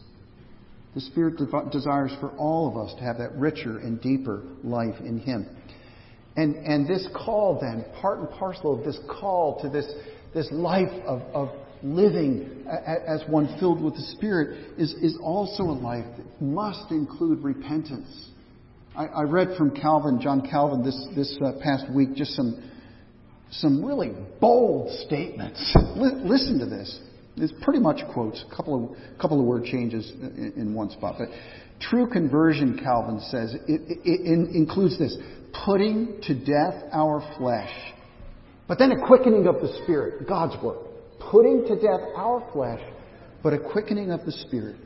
The 0.93 1.01
Spirit 1.01 1.37
desires 1.71 2.11
for 2.19 2.29
all 2.37 2.69
of 2.69 2.77
us 2.77 2.93
to 2.99 3.03
have 3.03 3.17
that 3.17 3.35
richer 3.35 3.79
and 3.79 3.99
deeper 3.99 4.43
life 4.63 4.99
in 4.99 5.19
Him. 5.19 5.47
And, 6.35 6.55
and 6.55 6.87
this 6.87 7.07
call, 7.15 7.59
then, 7.61 7.85
part 8.01 8.19
and 8.19 8.29
parcel 8.31 8.77
of 8.77 8.83
this 8.83 8.97
call 9.07 9.61
to 9.61 9.69
this, 9.69 9.91
this 10.33 10.47
life 10.51 10.91
of, 11.05 11.21
of 11.33 11.49
living 11.83 12.65
as 12.67 13.21
one 13.27 13.55
filled 13.59 13.83
with 13.83 13.93
the 13.93 14.01
Spirit, 14.17 14.79
is, 14.79 14.93
is 14.93 15.17
also 15.21 15.63
a 15.63 15.77
life 15.77 16.05
that 16.17 16.41
must 16.41 16.91
include 16.91 17.43
repentance. 17.43 18.29
I, 18.95 19.05
I 19.05 19.21
read 19.23 19.49
from 19.57 19.75
Calvin, 19.75 20.19
John 20.21 20.47
Calvin, 20.49 20.83
this, 20.83 21.07
this 21.15 21.37
uh, 21.43 21.53
past 21.61 21.91
week, 21.93 22.15
just 22.15 22.31
some, 22.33 22.71
some 23.51 23.83
really 23.83 24.11
bold 24.39 24.91
statements. 25.05 25.75
L- 25.75 26.21
listen 26.25 26.57
to 26.59 26.65
this. 26.65 26.99
It's 27.35 27.53
pretty 27.63 27.79
much 27.79 27.99
quotes, 28.13 28.43
a 28.51 28.55
couple 28.55 28.91
of, 28.91 29.19
couple 29.19 29.39
of 29.39 29.45
word 29.45 29.65
changes 29.65 30.09
in, 30.11 30.53
in 30.55 30.73
one 30.73 30.89
spot. 30.91 31.15
But 31.19 31.29
true 31.79 32.07
conversion, 32.07 32.79
Calvin 32.81 33.19
says, 33.19 33.53
it, 33.53 33.61
it, 33.67 33.99
it 34.03 34.55
includes 34.55 34.97
this 34.97 35.17
putting 35.65 36.19
to 36.23 36.33
death 36.33 36.83
our 36.91 37.21
flesh, 37.37 37.71
but 38.67 38.79
then 38.79 38.91
a 38.91 39.07
quickening 39.07 39.47
of 39.47 39.55
the 39.55 39.79
Spirit, 39.83 40.27
God's 40.27 40.61
work. 40.63 40.77
Putting 41.31 41.65
to 41.67 41.75
death 41.75 42.01
our 42.15 42.47
flesh, 42.51 42.81
but 43.41 43.53
a 43.53 43.59
quickening 43.59 44.11
of 44.11 44.25
the 44.25 44.31
Spirit. 44.31 44.77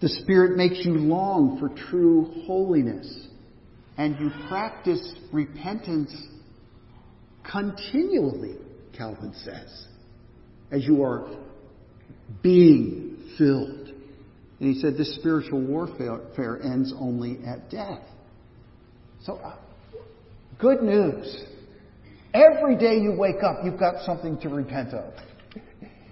The 0.00 0.08
Spirit 0.08 0.56
makes 0.56 0.84
you 0.84 0.94
long 0.94 1.58
for 1.60 1.68
true 1.90 2.42
holiness, 2.46 3.26
and 3.96 4.18
you 4.18 4.30
practice 4.48 5.14
repentance 5.32 6.14
continually, 7.50 8.56
Calvin 8.96 9.32
says, 9.44 9.86
as 10.70 10.84
you 10.84 11.02
are 11.02 11.28
being 12.42 13.32
filled. 13.38 13.88
And 14.60 14.74
he 14.74 14.80
said 14.80 14.96
this 14.96 15.14
spiritual 15.16 15.60
warfare 15.60 16.60
ends 16.62 16.92
only 16.98 17.38
at 17.46 17.70
death. 17.70 18.02
So, 19.24 19.36
uh, 19.36 19.54
good 20.58 20.82
news. 20.82 21.44
Every 22.34 22.76
day 22.76 22.98
you 22.98 23.14
wake 23.16 23.42
up, 23.44 23.58
you've 23.64 23.78
got 23.78 24.04
something 24.04 24.38
to 24.40 24.48
repent 24.48 24.94
of. 24.94 25.14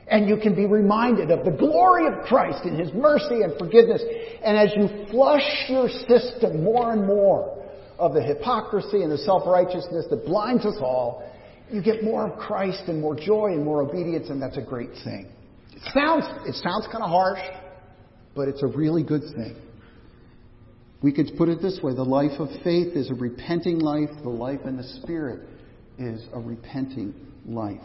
And 0.06 0.28
you 0.28 0.36
can 0.36 0.54
be 0.54 0.66
reminded 0.66 1.30
of 1.30 1.44
the 1.44 1.50
glory 1.50 2.06
of 2.06 2.24
Christ 2.26 2.64
and 2.64 2.78
His 2.78 2.92
mercy 2.92 3.42
and 3.42 3.56
forgiveness. 3.58 4.02
And 4.44 4.56
as 4.56 4.70
you 4.76 5.06
flush 5.10 5.66
your 5.68 5.88
system 5.88 6.62
more 6.62 6.92
and 6.92 7.06
more 7.06 7.56
of 7.98 8.12
the 8.14 8.22
hypocrisy 8.22 9.02
and 9.02 9.10
the 9.10 9.18
self-righteousness 9.18 10.06
that 10.10 10.24
blinds 10.24 10.64
us 10.64 10.76
all, 10.80 11.28
you 11.70 11.82
get 11.82 12.02
more 12.02 12.28
of 12.28 12.38
Christ 12.38 12.82
and 12.88 13.00
more 13.00 13.14
joy 13.14 13.52
and 13.52 13.64
more 13.64 13.82
obedience, 13.82 14.30
and 14.30 14.42
that's 14.42 14.56
a 14.56 14.62
great 14.62 14.90
thing. 15.04 15.30
It 15.72 15.82
sounds, 15.94 16.24
it 16.46 16.54
sounds 16.56 16.86
kind 16.90 17.02
of 17.04 17.10
harsh, 17.10 17.40
but 18.34 18.48
it's 18.48 18.62
a 18.62 18.66
really 18.66 19.04
good 19.04 19.22
thing. 19.36 19.56
We 21.02 21.12
could 21.12 21.30
put 21.38 21.48
it 21.48 21.62
this 21.62 21.80
way 21.82 21.94
the 21.94 22.02
life 22.02 22.38
of 22.38 22.48
faith 22.62 22.94
is 22.94 23.10
a 23.10 23.14
repenting 23.14 23.78
life, 23.78 24.10
the 24.22 24.28
life 24.28 24.60
in 24.64 24.76
the 24.76 24.84
Spirit 25.02 25.48
is 25.98 26.22
a 26.34 26.40
repenting 26.40 27.14
life. 27.46 27.80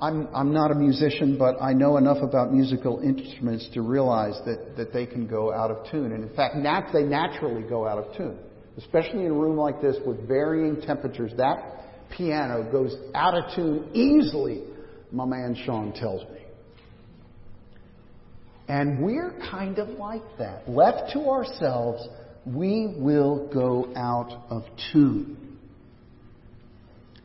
I'm, 0.00 0.26
I'm 0.34 0.52
not 0.52 0.72
a 0.72 0.74
musician, 0.74 1.38
but 1.38 1.62
I 1.62 1.72
know 1.72 1.96
enough 1.96 2.22
about 2.22 2.52
musical 2.52 2.98
instruments 3.00 3.68
to 3.74 3.82
realize 3.82 4.34
that, 4.46 4.76
that 4.76 4.92
they 4.92 5.06
can 5.06 5.28
go 5.28 5.52
out 5.52 5.70
of 5.70 5.88
tune. 5.90 6.12
And 6.12 6.28
in 6.28 6.34
fact, 6.34 6.56
nat- 6.56 6.90
they 6.92 7.04
naturally 7.04 7.62
go 7.62 7.86
out 7.86 7.98
of 7.98 8.16
tune, 8.16 8.36
especially 8.78 9.20
in 9.20 9.30
a 9.30 9.34
room 9.34 9.56
like 9.56 9.80
this 9.80 9.96
with 10.04 10.26
varying 10.26 10.80
temperatures. 10.80 11.30
That 11.36 12.08
piano 12.10 12.68
goes 12.72 12.96
out 13.14 13.34
of 13.34 13.54
tune 13.54 13.90
easily, 13.94 14.64
my 15.12 15.24
man 15.24 15.56
Sean 15.64 15.92
tells 15.92 16.22
me. 16.32 16.41
And 18.72 19.02
we're 19.04 19.34
kind 19.50 19.78
of 19.78 19.88
like 19.98 20.22
that. 20.38 20.66
Left 20.66 21.12
to 21.12 21.20
ourselves, 21.28 22.08
we 22.46 22.94
will 22.96 23.50
go 23.52 23.92
out 23.94 24.32
of 24.48 24.62
tune. 24.90 25.58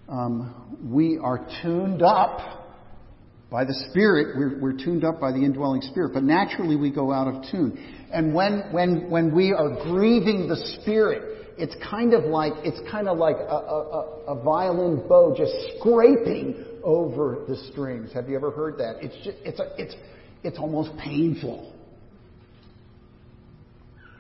Um, 0.10 0.90
we 0.92 1.18
are 1.18 1.48
tuned 1.62 2.02
up 2.02 2.36
By 3.50 3.64
the 3.64 3.74
Spirit, 3.90 4.36
we're, 4.38 4.60
we're 4.60 4.78
tuned 4.78 5.06
up 5.06 5.22
by 5.22 5.32
the 5.32 5.38
indwelling 5.38 5.82
Spirit, 5.82 6.12
but 6.14 6.24
naturally 6.24 6.76
we 6.76 6.92
go 6.92 7.14
out 7.14 7.28
of 7.28 7.50
tune. 7.50 7.78
And 8.14 8.34
when, 8.34 8.64
when, 8.72 9.10
when 9.10 9.34
we 9.34 9.54
are 9.54 9.70
grieving 9.84 10.50
the 10.50 10.58
Spirit, 10.82 11.56
it's 11.58 11.76
kind 11.90 12.14
of 12.14 12.26
like, 12.26 12.54
it's 12.64 12.80
kind 12.92 13.08
of 13.08 13.18
like 13.18 13.38
a, 13.38 13.40
a, 13.40 14.36
a 14.36 14.44
violin 14.44 15.08
bow 15.08 15.34
just 15.36 15.54
scraping 15.80 16.66
over 16.84 17.46
the 17.48 17.56
strings. 17.72 18.12
Have 18.14 18.28
you 18.28 18.36
ever 18.36 18.52
heard 18.52 18.78
that? 18.80 18.98
It's 19.02 19.16
just, 19.24 19.38
it's, 19.46 19.60
a, 19.62 19.72
it's, 19.78 19.96
it's 20.48 20.60
almost 20.60 20.92
painful. 20.98 21.74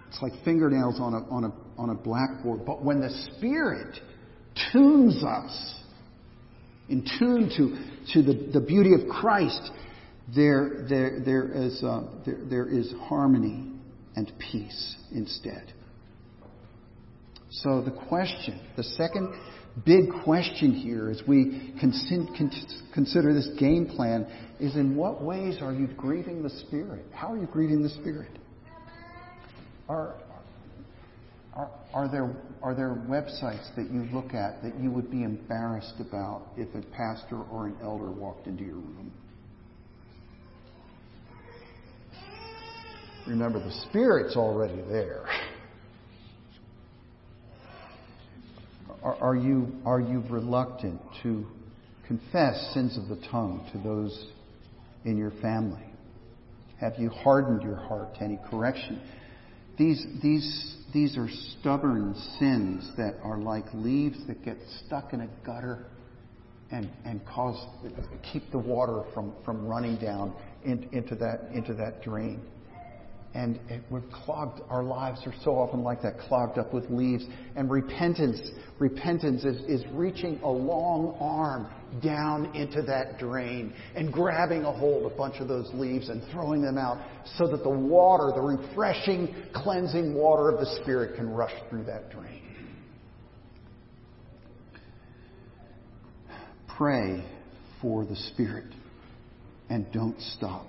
It's 0.10 0.22
like 0.22 0.34
fingernails 0.44 1.00
on 1.00 1.13
a, 1.13 1.20
on 1.30 1.46
a, 1.46 1.54
on 1.82 1.90
a 1.90 1.96
blackboard. 1.96 2.66
But 2.66 2.84
when 2.84 3.00
the 3.00 3.10
Spirit 3.38 3.98
tunes 4.72 5.24
us, 5.24 5.76
in 6.90 7.06
tune 7.20 7.50
to, 7.58 8.13
to 8.13 8.22
the, 8.24 8.60
the 8.60 8.66
beauty 8.66 8.94
of 8.94 9.10
Christ, 9.10 9.72
there, 10.36 10.86
there, 10.90 11.20
there, 11.24 11.52
is, 11.52 11.84
uh, 11.84 12.04
there, 12.26 12.40
there 12.50 12.68
is 12.68 12.94
harmony 13.02 13.72
and 14.16 14.32
peace 14.40 14.96
instead. 15.13 15.74
So 17.50 17.82
the 17.82 17.92
question, 17.92 18.60
the 18.76 18.84
second 18.84 19.34
big 19.86 20.06
question 20.24 20.74
here 20.74 21.10
as 21.10 21.22
we 21.28 21.74
consider 21.80 23.34
this 23.34 23.50
game 23.60 23.86
plan 23.86 24.28
is 24.60 24.76
in 24.76 24.96
what 24.96 25.22
ways 25.22 25.58
are 25.62 25.74
you 25.74 25.88
grieving 25.88 26.42
the 26.42 26.50
Spirit? 26.50 27.06
How 27.13 27.32
are 27.32 27.38
you 27.38 27.48
grieving 27.48 27.84
the 27.84 27.90
Spirit? 27.90 28.32
Are, 29.88 30.16
are, 31.54 31.70
are, 31.94 32.08
there, 32.08 32.36
are 32.62 32.76
there 32.76 32.90
websites 33.08 33.74
that 33.76 33.90
you 33.92 34.08
look 34.13 34.34
at 34.34 34.62
that 34.63 34.80
you 34.80 34.92
would 34.92 35.12
be 35.12 35.24
embarrassed 35.24 35.96
about 36.00 36.48
if 36.58 36.74
a 36.76 36.86
pastor 36.96 37.42
or 37.44 37.68
an 37.68 37.76
elder 37.82 38.12
walked 38.12 38.48
into 38.48 38.63
your 38.63 38.76
room? 38.76 39.12
Remember, 43.28 43.60
the 43.60 43.74
Spirit's 43.90 44.36
already 44.36 44.82
there. 44.90 45.26
Are, 49.04 49.36
you, 49.36 49.72
are 49.86 50.02
you 50.02 50.24
reluctant 50.30 51.00
to 51.24 51.46
confess 52.08 52.72
sins 52.74 52.98
of 52.98 53.08
the 53.08 53.26
tongue 53.28 53.68
to 53.72 53.78
those 53.80 54.28
in 55.06 55.18
your 55.18 55.32
family? 55.42 55.84
Have 56.80 56.94
you 56.98 57.10
hardened 57.10 57.62
your 57.64 57.76
heart 57.76 58.16
to 58.16 58.24
any 58.24 58.40
correction? 58.50 59.02
These, 59.78 60.06
these, 60.22 60.76
these 60.94 61.18
are 61.18 61.28
stubborn 61.60 62.16
sins 62.40 62.92
that 62.98 63.16
are 63.24 63.38
like 63.38 63.66
leaves 63.74 64.18
that 64.28 64.44
get 64.44 64.58
stuck 64.86 65.14
in 65.14 65.22
a 65.22 65.30
gutter 65.46 65.86
and, 66.72 66.90
and 67.06 67.22
cause, 67.26 67.64
keep 68.32 68.52
the 68.52 68.60
water 68.60 69.04
from, 69.14 69.34
from 69.46 69.68
running 69.68 69.98
down 69.98 70.34
in, 70.66 70.90
into, 70.92 71.16
that, 71.16 71.50
into 71.54 71.74
that 71.76 72.02
drain 72.02 72.42
and 73.34 73.60
we're 73.90 74.02
clogged. 74.12 74.62
Our 74.70 74.84
lives 74.84 75.22
are 75.26 75.34
so 75.44 75.52
often 75.52 75.84
like 75.84 76.02
that, 76.02 76.20
clogged 76.20 76.58
up 76.58 76.74
with 76.74 76.90
leaves. 76.90 77.24
And 77.56 77.70
repentance, 77.70 78.40
repentance 78.80 79.44
is, 79.44 79.62
is 79.68 79.86
reaching 79.92 80.40
a 80.44 80.50
long 80.50 81.16
arm 81.20 81.68
down 82.02 82.56
into 82.56 82.82
that 82.84 83.20
drain 83.20 83.74
and 83.96 84.12
grabbing 84.12 84.63
a 84.63 84.72
hold 84.72 85.06
of 85.06 85.12
a 85.12 85.16
bunch 85.16 85.36
of 85.40 85.48
those 85.48 85.70
leaves 85.74 86.10
and 86.10 86.24
throwing 86.32 86.62
them 86.62 86.78
out 86.78 86.98
so 87.38 87.48
that 87.48 87.63
the 87.63 87.70
water, 87.70 88.32
the 88.34 88.42
refreshing, 88.42 89.36
cleansing 89.54 90.13
water 90.13 90.50
of 90.50 90.60
the 90.60 90.82
Spirit 90.82 91.16
can 91.16 91.30
rush 91.30 91.54
through 91.70 91.84
that 91.84 92.10
drain. 92.12 92.42
Pray 96.78 97.26
for 97.82 98.06
the 98.06 98.16
Spirit 98.16 98.66
and 99.70 99.92
don't 99.92 100.20
stop 100.22 100.66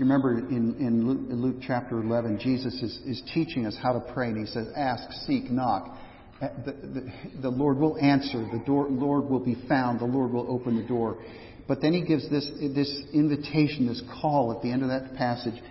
you 0.00 0.06
remember 0.06 0.38
in, 0.38 0.76
in 0.78 1.06
Luke, 1.06 1.20
Luke, 1.30 1.56
chapter 1.66 2.00
11, 2.00 2.38
Jesus 2.40 2.74
is, 2.74 2.98
is 3.04 3.22
teaching 3.34 3.66
us 3.66 3.76
how 3.82 3.92
to 3.92 4.00
pray, 4.14 4.28
and 4.28 4.38
he 4.38 4.46
says, 4.46 4.66
Ask, 4.74 5.12
seek, 5.26 5.50
knock. 5.50 5.94
Uh, 6.40 6.48
the, 6.64 6.72
the, 6.72 7.12
the 7.42 7.50
Lord 7.50 7.76
will 7.76 7.98
answer. 7.98 8.48
The 8.50 8.62
door, 8.64 8.88
Lord 8.88 9.28
will 9.28 9.44
be 9.44 9.56
found. 9.68 10.00
The 10.00 10.06
Lord 10.06 10.32
will 10.32 10.50
open 10.50 10.80
the 10.80 10.88
door. 10.88 11.22
But 11.68 11.82
then 11.82 11.92
he 11.92 12.02
gives 12.02 12.28
this, 12.30 12.48
this 12.74 13.02
invitation, 13.12 13.86
this 13.86 14.02
call 14.22 14.54
at 14.56 14.62
the 14.62 14.72
end 14.72 14.82
of 14.82 14.88
that 14.88 15.16
passage. 15.16 15.62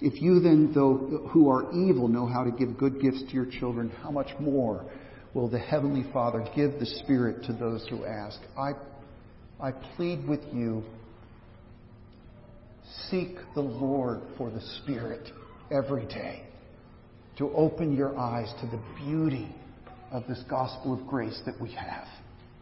If 0.00 0.22
you 0.22 0.38
then, 0.38 0.72
though 0.72 1.28
who 1.32 1.50
are 1.50 1.72
evil, 1.72 2.06
know 2.06 2.26
how 2.26 2.44
to 2.44 2.52
give 2.52 2.78
good 2.78 3.00
gifts 3.00 3.24
to 3.24 3.32
your 3.32 3.46
children, 3.46 3.90
how 4.02 4.12
much 4.12 4.28
more 4.38 4.88
will 5.34 5.48
the 5.48 5.58
Heavenly 5.58 6.04
Father 6.12 6.46
give 6.54 6.78
the 6.78 6.86
Spirit 7.02 7.42
to 7.46 7.52
those 7.52 7.84
who 7.90 8.04
ask? 8.04 8.38
I, 8.56 8.72
I 9.60 9.72
plead 9.96 10.28
with 10.28 10.40
you 10.52 10.84
Seek 13.10 13.36
the 13.54 13.60
Lord 13.60 14.20
for 14.36 14.50
the 14.50 14.60
Spirit 14.82 15.30
every 15.70 16.06
day 16.06 16.44
to 17.38 17.50
open 17.54 17.96
your 17.96 18.16
eyes 18.16 18.52
to 18.60 18.66
the 18.66 18.80
beauty 19.04 19.54
of 20.10 20.24
this 20.28 20.42
gospel 20.48 20.92
of 20.94 21.06
grace 21.06 21.40
that 21.46 21.60
we 21.60 21.72
have 21.72 22.06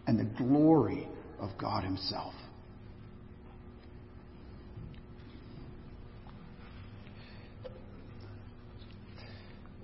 and 0.06 0.18
the 0.18 0.24
glory 0.42 1.08
of 1.38 1.50
God 1.58 1.84
Himself. 1.84 2.32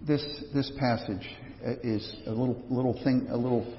This, 0.01 0.25
this 0.55 0.73
passage 0.79 1.29
is 1.83 2.17
a 2.27 2.31
little, 2.31 2.63
little 2.71 2.99
thing, 3.05 3.27
a 3.31 3.37
little 3.37 3.77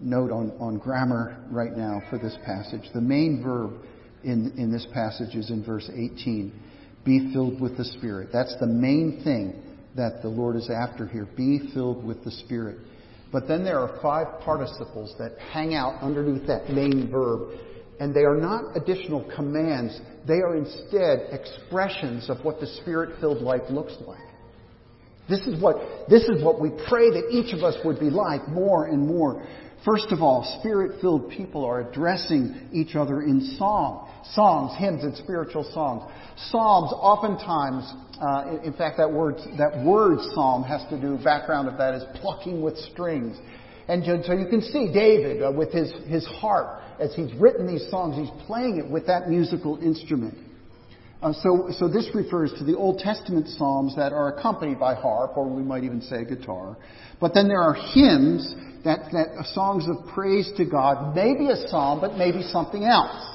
note 0.00 0.30
on, 0.30 0.52
on 0.60 0.78
grammar 0.78 1.44
right 1.50 1.76
now 1.76 2.00
for 2.10 2.18
this 2.18 2.36
passage. 2.44 2.82
The 2.92 3.00
main 3.00 3.42
verb 3.42 3.72
in, 4.24 4.54
in 4.58 4.72
this 4.72 4.86
passage 4.92 5.34
is 5.34 5.50
in 5.50 5.64
verse 5.64 5.88
18. 5.88 6.52
Be 7.04 7.32
filled 7.32 7.60
with 7.60 7.76
the 7.76 7.84
Spirit. 7.84 8.30
That's 8.32 8.54
the 8.58 8.66
main 8.66 9.20
thing 9.22 9.62
that 9.96 10.22
the 10.22 10.28
Lord 10.28 10.56
is 10.56 10.70
after 10.70 11.06
here. 11.06 11.28
Be 11.36 11.70
filled 11.74 12.04
with 12.04 12.24
the 12.24 12.30
Spirit. 12.30 12.78
But 13.30 13.48
then 13.48 13.64
there 13.64 13.80
are 13.80 14.00
five 14.00 14.40
participles 14.40 15.14
that 15.18 15.32
hang 15.52 15.74
out 15.74 16.02
underneath 16.02 16.46
that 16.46 16.70
main 16.70 17.10
verb. 17.10 17.58
And 18.00 18.14
they 18.14 18.24
are 18.24 18.36
not 18.36 18.76
additional 18.76 19.30
commands. 19.36 20.00
They 20.26 20.40
are 20.40 20.56
instead 20.56 21.28
expressions 21.30 22.30
of 22.30 22.44
what 22.44 22.60
the 22.60 22.66
Spirit 22.66 23.20
filled 23.20 23.42
life 23.42 23.62
looks 23.70 23.94
like. 24.06 24.20
This 25.28 25.40
is 25.46 25.60
what, 25.62 25.76
this 26.08 26.22
is 26.24 26.42
what 26.42 26.60
we 26.60 26.70
pray 26.88 27.10
that 27.10 27.28
each 27.30 27.54
of 27.54 27.62
us 27.62 27.76
would 27.84 27.98
be 27.98 28.10
like 28.10 28.46
more 28.48 28.86
and 28.86 29.06
more. 29.06 29.46
First 29.84 30.12
of 30.12 30.22
all, 30.22 30.58
spirit 30.60 31.00
filled 31.02 31.30
people 31.30 31.64
are 31.64 31.80
addressing 31.80 32.68
each 32.72 32.96
other 32.96 33.20
in 33.20 33.54
song, 33.58 34.08
songs, 34.32 34.72
hymns, 34.78 35.04
and 35.04 35.14
spiritual 35.16 35.64
songs. 35.74 36.10
Psalms, 36.48 36.90
oftentimes, 36.94 37.92
uh, 38.18 38.64
in 38.64 38.72
fact, 38.72 38.96
that 38.96 39.12
word, 39.12 39.34
that 39.58 39.84
word 39.84 40.18
psalm 40.32 40.62
has 40.62 40.82
to 40.88 40.98
do, 40.98 41.22
background 41.22 41.68
of 41.68 41.76
that 41.76 41.94
is 41.94 42.02
plucking 42.14 42.62
with 42.62 42.78
strings. 42.92 43.36
And 43.86 44.02
so 44.24 44.32
you 44.32 44.46
can 44.48 44.62
see 44.62 44.90
David 44.90 45.42
uh, 45.42 45.52
with 45.52 45.70
his, 45.70 45.92
his 46.06 46.26
harp, 46.26 46.80
as 46.98 47.14
he's 47.14 47.32
written 47.34 47.66
these 47.66 47.86
songs, 47.90 48.16
he's 48.16 48.46
playing 48.46 48.78
it 48.78 48.90
with 48.90 49.06
that 49.08 49.28
musical 49.28 49.78
instrument. 49.82 50.38
Uh, 51.24 51.32
so, 51.32 51.70
so 51.78 51.88
this 51.88 52.06
refers 52.14 52.52
to 52.58 52.64
the 52.64 52.76
Old 52.76 52.98
Testament 52.98 53.48
psalms 53.48 53.96
that 53.96 54.12
are 54.12 54.36
accompanied 54.36 54.78
by 54.78 54.94
harp, 54.94 55.38
or 55.38 55.48
we 55.48 55.62
might 55.62 55.82
even 55.82 56.02
say 56.02 56.22
guitar. 56.22 56.76
But 57.18 57.32
then 57.32 57.48
there 57.48 57.62
are 57.62 57.72
hymns 57.72 58.54
that, 58.84 59.10
that 59.12 59.46
songs 59.54 59.86
of 59.88 60.06
praise 60.12 60.50
to 60.58 60.66
God, 60.66 61.16
maybe 61.16 61.48
a 61.48 61.56
psalm, 61.68 62.02
but 62.02 62.18
maybe 62.18 62.42
something 62.42 62.84
else. 62.84 63.33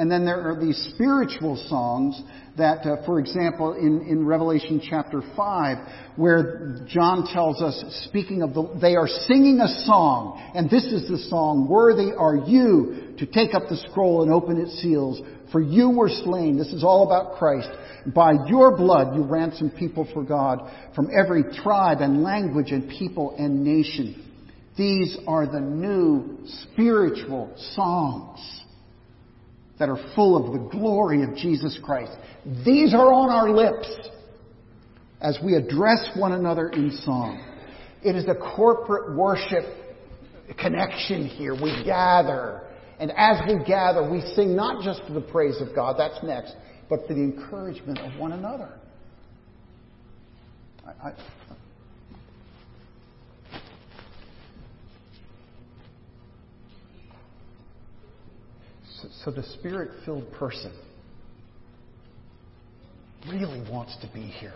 And 0.00 0.10
then 0.10 0.24
there 0.24 0.50
are 0.50 0.58
these 0.58 0.78
spiritual 0.94 1.62
songs 1.68 2.22
that, 2.56 2.86
uh, 2.86 3.04
for 3.04 3.20
example, 3.20 3.74
in, 3.74 4.00
in 4.08 4.24
Revelation 4.24 4.80
chapter 4.82 5.20
5, 5.36 5.76
where 6.16 6.86
John 6.88 7.28
tells 7.30 7.60
us, 7.60 8.06
speaking 8.08 8.40
of 8.40 8.54
the, 8.54 8.78
they 8.80 8.96
are 8.96 9.06
singing 9.06 9.60
a 9.60 9.68
song, 9.84 10.42
and 10.54 10.70
this 10.70 10.86
is 10.86 11.06
the 11.06 11.18
song, 11.28 11.68
Worthy 11.68 12.12
are 12.16 12.34
you 12.34 13.14
to 13.18 13.26
take 13.26 13.52
up 13.52 13.64
the 13.68 13.76
scroll 13.90 14.22
and 14.22 14.32
open 14.32 14.58
its 14.58 14.80
seals, 14.80 15.20
for 15.52 15.60
you 15.60 15.90
were 15.90 16.08
slain. 16.08 16.56
This 16.56 16.72
is 16.72 16.82
all 16.82 17.06
about 17.06 17.36
Christ. 17.36 17.68
By 18.06 18.32
your 18.46 18.74
blood 18.78 19.14
you 19.14 19.24
ransomed 19.24 19.76
people 19.76 20.08
for 20.14 20.24
God 20.24 20.60
from 20.94 21.10
every 21.14 21.42
tribe 21.62 21.98
and 22.00 22.22
language 22.22 22.70
and 22.70 22.88
people 22.88 23.36
and 23.38 23.62
nation. 23.62 24.26
These 24.78 25.18
are 25.26 25.44
the 25.44 25.60
new 25.60 26.38
spiritual 26.72 27.54
songs 27.74 28.59
that 29.80 29.88
are 29.88 29.98
full 30.14 30.36
of 30.36 30.52
the 30.52 30.68
glory 30.78 31.24
of 31.24 31.34
Jesus 31.34 31.76
Christ. 31.82 32.12
These 32.64 32.94
are 32.94 33.12
on 33.12 33.30
our 33.30 33.50
lips 33.50 33.88
as 35.20 35.38
we 35.42 35.54
address 35.54 36.10
one 36.16 36.32
another 36.32 36.68
in 36.68 36.92
song. 37.04 37.42
It 38.04 38.14
is 38.14 38.26
a 38.28 38.34
corporate 38.34 39.16
worship 39.16 39.64
connection 40.60 41.26
here. 41.26 41.54
We 41.54 41.82
gather. 41.84 42.62
And 42.98 43.10
as 43.16 43.40
we 43.48 43.64
gather, 43.64 44.08
we 44.08 44.20
sing 44.34 44.54
not 44.54 44.84
just 44.84 45.02
for 45.06 45.14
the 45.14 45.20
praise 45.22 45.60
of 45.62 45.74
God, 45.74 45.96
that's 45.98 46.22
next, 46.22 46.54
but 46.90 47.06
for 47.06 47.14
the 47.14 47.20
encouragement 47.20 47.98
of 48.00 48.18
one 48.20 48.32
another. 48.32 48.68
I, 50.86 51.08
I, 51.08 51.12
So, 59.02 59.08
so 59.24 59.30
the 59.30 59.42
spirit 59.58 59.90
filled 60.04 60.30
person 60.32 60.72
really 63.28 63.60
wants 63.70 63.96
to 64.00 64.10
be 64.12 64.22
here 64.22 64.54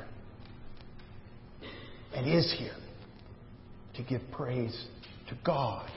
and 2.15 2.27
is 2.27 2.55
here 2.59 2.77
to 3.97 4.03
give 4.03 4.21
praise 4.33 4.87
to 5.29 5.37
God 5.45 5.91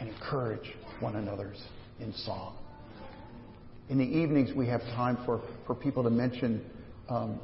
and 0.00 0.08
encourage 0.08 0.74
one 1.00 1.16
another's 1.16 1.62
in 2.00 2.12
song. 2.12 2.56
In 3.88 3.98
the 3.98 4.04
evenings, 4.04 4.50
we 4.54 4.66
have 4.66 4.80
time 4.80 5.18
for, 5.24 5.40
for 5.66 5.74
people 5.74 6.02
to 6.02 6.10
mention 6.10 6.64
um, 7.08 7.40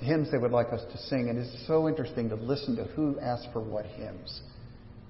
hymns 0.00 0.30
they 0.30 0.38
would 0.38 0.52
like 0.52 0.68
us 0.72 0.80
to 0.92 0.98
sing, 1.08 1.28
and 1.28 1.38
it's 1.38 1.66
so 1.66 1.88
interesting 1.88 2.28
to 2.28 2.36
listen 2.36 2.76
to 2.76 2.84
who 2.84 3.18
asks 3.18 3.46
for 3.52 3.60
what 3.60 3.84
hymns. 3.84 4.42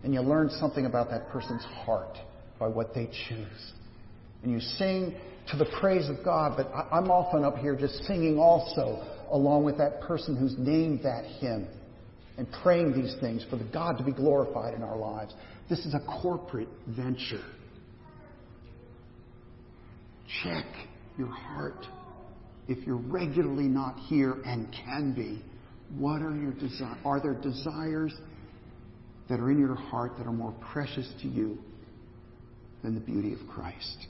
And 0.03 0.15
you 0.15 0.21
learn 0.21 0.49
something 0.49 0.87
about 0.87 1.11
that 1.11 1.29
person's 1.29 1.65
heart 1.85 2.17
by 2.59 2.69
what 2.69 2.95
they 2.95 3.11
choose. 3.29 3.73
And 4.42 4.53
you 4.53 4.61
sing 4.61 5.14
to 5.51 5.57
the 5.57 5.66
praise 5.81 6.09
of 6.09 6.24
God, 6.24 6.55
but 6.57 6.70
I'm 6.92 7.11
often 7.11 7.44
up 7.44 7.59
here 7.59 7.74
just 7.74 8.05
singing 8.05 8.38
also 8.38 9.05
along 9.31 9.64
with 9.64 9.79
that 9.79 10.01
person 10.03 10.37
who's 10.37 10.55
named 10.59 11.01
that 11.03 11.24
hymn 11.40 11.68
and 12.37 12.46
praying 12.62 12.92
these 12.92 13.16
things 13.20 13.44
for 13.51 13.57
the 13.57 13.64
God 13.64 13.98
to 13.98 14.05
be 14.05 14.12
glorified 14.12 14.74
in 14.74 14.83
our 14.83 14.96
lives. 14.96 15.35
This 15.68 15.81
is 15.81 15.94
a 15.94 16.01
corporate 16.22 16.68
venture. 16.87 17.44
Check 20.44 20.66
your 21.18 21.29
heart. 21.29 21.87
If 22.68 22.87
you're 22.87 22.96
regularly 22.96 23.64
not 23.64 23.98
here 24.09 24.37
and 24.44 24.68
can 24.85 25.14
be, 25.14 25.42
what 25.96 26.22
are 26.22 26.35
your 26.37 26.53
desires? 26.53 26.98
Are 27.05 27.20
there 27.20 27.35
desires 27.35 28.14
that 29.29 29.40
are 29.40 29.51
in 29.51 29.59
your 29.59 29.74
heart 29.74 30.12
that 30.18 30.27
are 30.27 30.33
more 30.33 30.55
precious 30.72 31.11
to 31.22 31.29
you 31.29 31.59
than 32.83 32.94
the 32.94 33.01
beauty 33.01 33.33
of 33.33 33.40
Christ? 33.48 34.07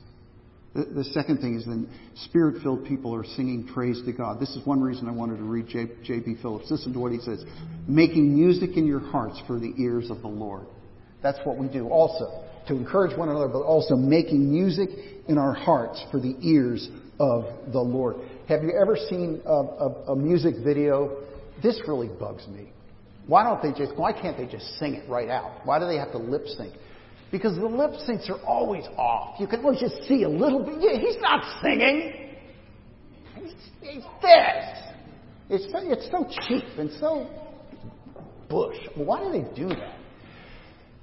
The, 0.84 1.04
second 1.04 1.38
thing 1.40 1.56
is 1.56 1.64
then 1.64 1.88
spirit 2.26 2.62
filled 2.62 2.86
people 2.86 3.12
are 3.14 3.24
singing 3.24 3.68
praise 3.74 4.00
to 4.06 4.12
God. 4.12 4.38
This 4.38 4.50
is 4.50 4.64
one 4.64 4.80
reason 4.80 5.08
I 5.08 5.12
wanted 5.12 5.38
to 5.38 5.42
read 5.42 5.66
J.B. 5.68 6.36
Phillips. 6.40 6.70
Listen 6.70 6.92
to 6.92 7.00
what 7.00 7.10
he 7.10 7.18
says 7.18 7.44
making 7.88 8.34
music 8.34 8.76
in 8.76 8.86
your 8.86 9.00
hearts 9.00 9.40
for 9.46 9.58
the 9.58 9.72
ears 9.78 10.10
of 10.10 10.20
the 10.20 10.28
Lord. 10.28 10.66
That's 11.22 11.38
what 11.44 11.58
we 11.58 11.66
do 11.66 11.88
also, 11.88 12.44
to 12.68 12.74
encourage 12.74 13.16
one 13.16 13.28
another, 13.28 13.48
but 13.48 13.62
also 13.62 13.96
making 13.96 14.50
music 14.52 14.90
in 15.26 15.36
our 15.36 15.52
hearts 15.52 16.04
for 16.12 16.20
the 16.20 16.36
ears 16.42 16.88
of 17.18 17.44
the 17.72 17.80
Lord. 17.80 18.16
Have 18.48 18.62
you 18.62 18.72
ever 18.80 18.96
seen 18.96 19.42
a, 19.44 19.50
a, 19.50 20.12
a 20.12 20.16
music 20.16 20.54
video? 20.64 21.24
This 21.60 21.80
really 21.88 22.08
bugs 22.08 22.46
me. 22.46 22.70
Why 23.26 23.42
don't 23.42 23.60
they 23.60 23.78
just, 23.78 23.98
why 23.98 24.12
can't 24.12 24.36
they 24.36 24.46
just 24.46 24.78
sing 24.78 24.94
it 24.94 25.08
right 25.08 25.28
out? 25.28 25.66
Why 25.66 25.78
do 25.78 25.86
they 25.86 25.96
have 25.96 26.12
to 26.12 26.18
lip 26.18 26.46
sync? 26.56 26.72
Because 27.30 27.56
the 27.56 27.66
lip 27.66 27.92
syncs 28.08 28.30
are 28.30 28.40
always 28.46 28.84
off. 28.96 29.38
You 29.38 29.46
can 29.46 29.60
always 29.64 29.80
just 29.80 30.02
see 30.08 30.22
a 30.22 30.28
little 30.28 30.64
bit. 30.64 30.76
Yeah, 30.80 30.98
he's 30.98 31.20
not 31.20 31.44
singing. 31.62 32.30
He's, 33.34 33.52
he's 33.80 34.02
this. 34.22 34.78
It's, 35.50 35.64
it's 35.74 36.10
so 36.10 36.26
cheap 36.46 36.64
and 36.78 36.90
so 36.98 37.28
bush. 38.48 38.76
Why 38.94 39.24
do 39.24 39.32
they 39.32 39.54
do 39.54 39.68
that? 39.68 39.96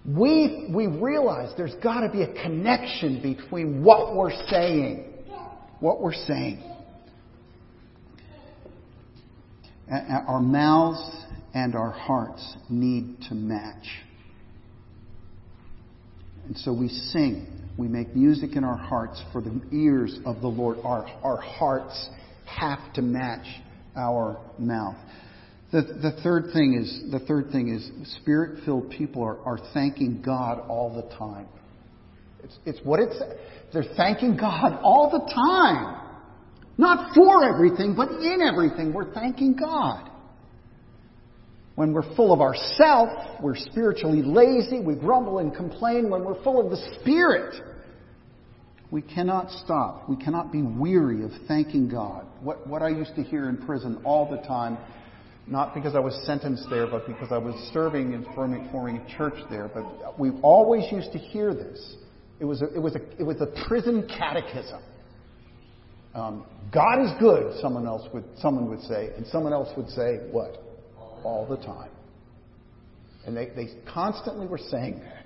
We, 0.08 0.68
we 0.70 0.88
realize 0.88 1.52
there's 1.58 1.76
got 1.76 2.02
to 2.02 2.10
be 2.10 2.22
a 2.22 2.32
connection 2.44 3.22
between 3.22 3.84
what 3.84 4.16
we're 4.16 4.36
saying. 4.50 5.14
What 5.80 6.02
we're 6.02 6.14
saying. 6.14 6.64
Our 9.90 10.42
mouths 10.42 11.24
and 11.54 11.76
our 11.76 11.92
hearts 11.92 12.56
need 12.70 13.22
to 13.30 13.36
match. 13.36 13.86
And 16.48 16.58
so 16.58 16.74
we 16.74 16.90
sing. 16.90 17.48
We 17.78 17.88
make 17.88 18.16
music 18.16 18.56
in 18.56 18.64
our 18.64 18.78
hearts 18.78 19.22
for 19.32 19.42
the 19.42 19.62
ears 19.72 20.18
of 20.26 20.42
the 20.42 20.48
Lord. 20.48 20.78
Our, 20.84 21.06
our 21.24 21.42
hearts 21.42 22.10
have 22.46 22.94
to 22.94 23.02
match 23.02 23.46
our 23.96 24.40
mouth. 24.58 24.96
The, 25.72 25.82
the 25.82 26.22
third 26.24 26.52
thing 26.54 26.80
is 26.82 27.12
the 27.12 27.20
third 27.20 27.52
thing 27.52 27.68
is 27.68 27.90
spirit-filled 28.22 28.92
people 28.92 29.24
are, 29.24 29.40
are 29.40 29.60
thanking 29.74 30.22
God 30.22 30.60
all 30.70 30.94
the 30.96 31.16
time. 31.18 31.48
It's, 32.44 32.58
it's 32.66 32.80
what 32.86 33.00
it's 33.00 33.16
they're 33.74 33.84
thanking 33.98 34.38
God 34.38 34.80
all 34.84 35.10
the 35.10 35.20
time. 35.34 36.02
Not 36.78 37.16
for 37.16 37.44
everything, 37.44 37.96
but 37.96 38.10
in 38.10 38.40
everything. 38.42 38.94
We're 38.94 39.14
thanking 39.14 39.56
God. 39.56 40.10
When 41.76 41.92
we're 41.92 42.16
full 42.16 42.32
of 42.32 42.40
ourself, 42.40 43.10
we're 43.42 43.58
spiritually 43.58 44.22
lazy, 44.22 44.80
we 44.80 44.96
grumble 44.96 45.40
and 45.40 45.54
complain. 45.54 46.10
When 46.10 46.24
we're 46.24 46.42
full 46.42 46.64
of 46.64 46.72
the 46.72 47.00
Spirit, 47.02 47.56
we 48.92 49.02
cannot 49.02 49.52
stop. 49.52 50.08
We 50.08 50.16
cannot 50.16 50.54
be 50.54 50.62
weary 50.62 51.24
of 51.24 51.32
thanking 51.50 51.90
God. 51.90 52.26
What, 52.42 52.66
what 52.66 52.82
I 52.82 52.90
used 52.90 53.16
to 53.16 53.24
hear 53.24 53.50
in 53.50 53.58
prison 53.58 54.00
all 54.06 54.30
the 54.30 54.38
time, 54.48 54.78
not 55.48 55.74
because 55.74 55.96
I 55.96 56.00
was 56.00 56.18
sentenced 56.26 56.66
there, 56.70 56.88
but 56.88 57.06
because 57.06 57.32
I 57.32 57.38
was 57.38 57.56
serving 57.74 58.14
and 58.14 58.26
forming, 58.34 58.70
forming 58.72 58.98
a 58.98 59.18
church 59.18 59.36
there, 59.50 59.70
but 59.74 60.18
we 60.18 60.32
always 60.42 60.86
used 60.94 61.12
to 61.12 61.18
hear 61.18 61.54
this. 61.54 61.98
It 62.40 62.46
was 62.46 62.62
a, 62.62 62.74
it 62.74 62.80
was 62.80 62.96
a, 62.96 63.02
it 63.20 63.24
was 63.24 63.42
a 63.42 63.68
prison 63.68 64.08
catechism. 64.08 64.82
Um, 66.14 66.46
God 66.74 67.04
is 67.04 67.12
good, 67.20 67.60
someone 67.62 67.86
else 67.86 68.08
would, 68.14 68.24
someone 68.38 68.70
would 68.70 68.82
say, 68.84 69.12
and 69.18 69.28
someone 69.28 69.52
else 69.52 69.70
would 69.76 69.90
say, 69.90 70.20
what? 70.32 70.65
All 71.26 71.46
the 71.46 71.58
time. 71.58 71.90
And 73.26 73.36
they, 73.36 73.48
they 73.56 73.68
constantly 73.92 74.48
were 74.48 74.60
saying 74.60 75.02
that. 75.02 75.26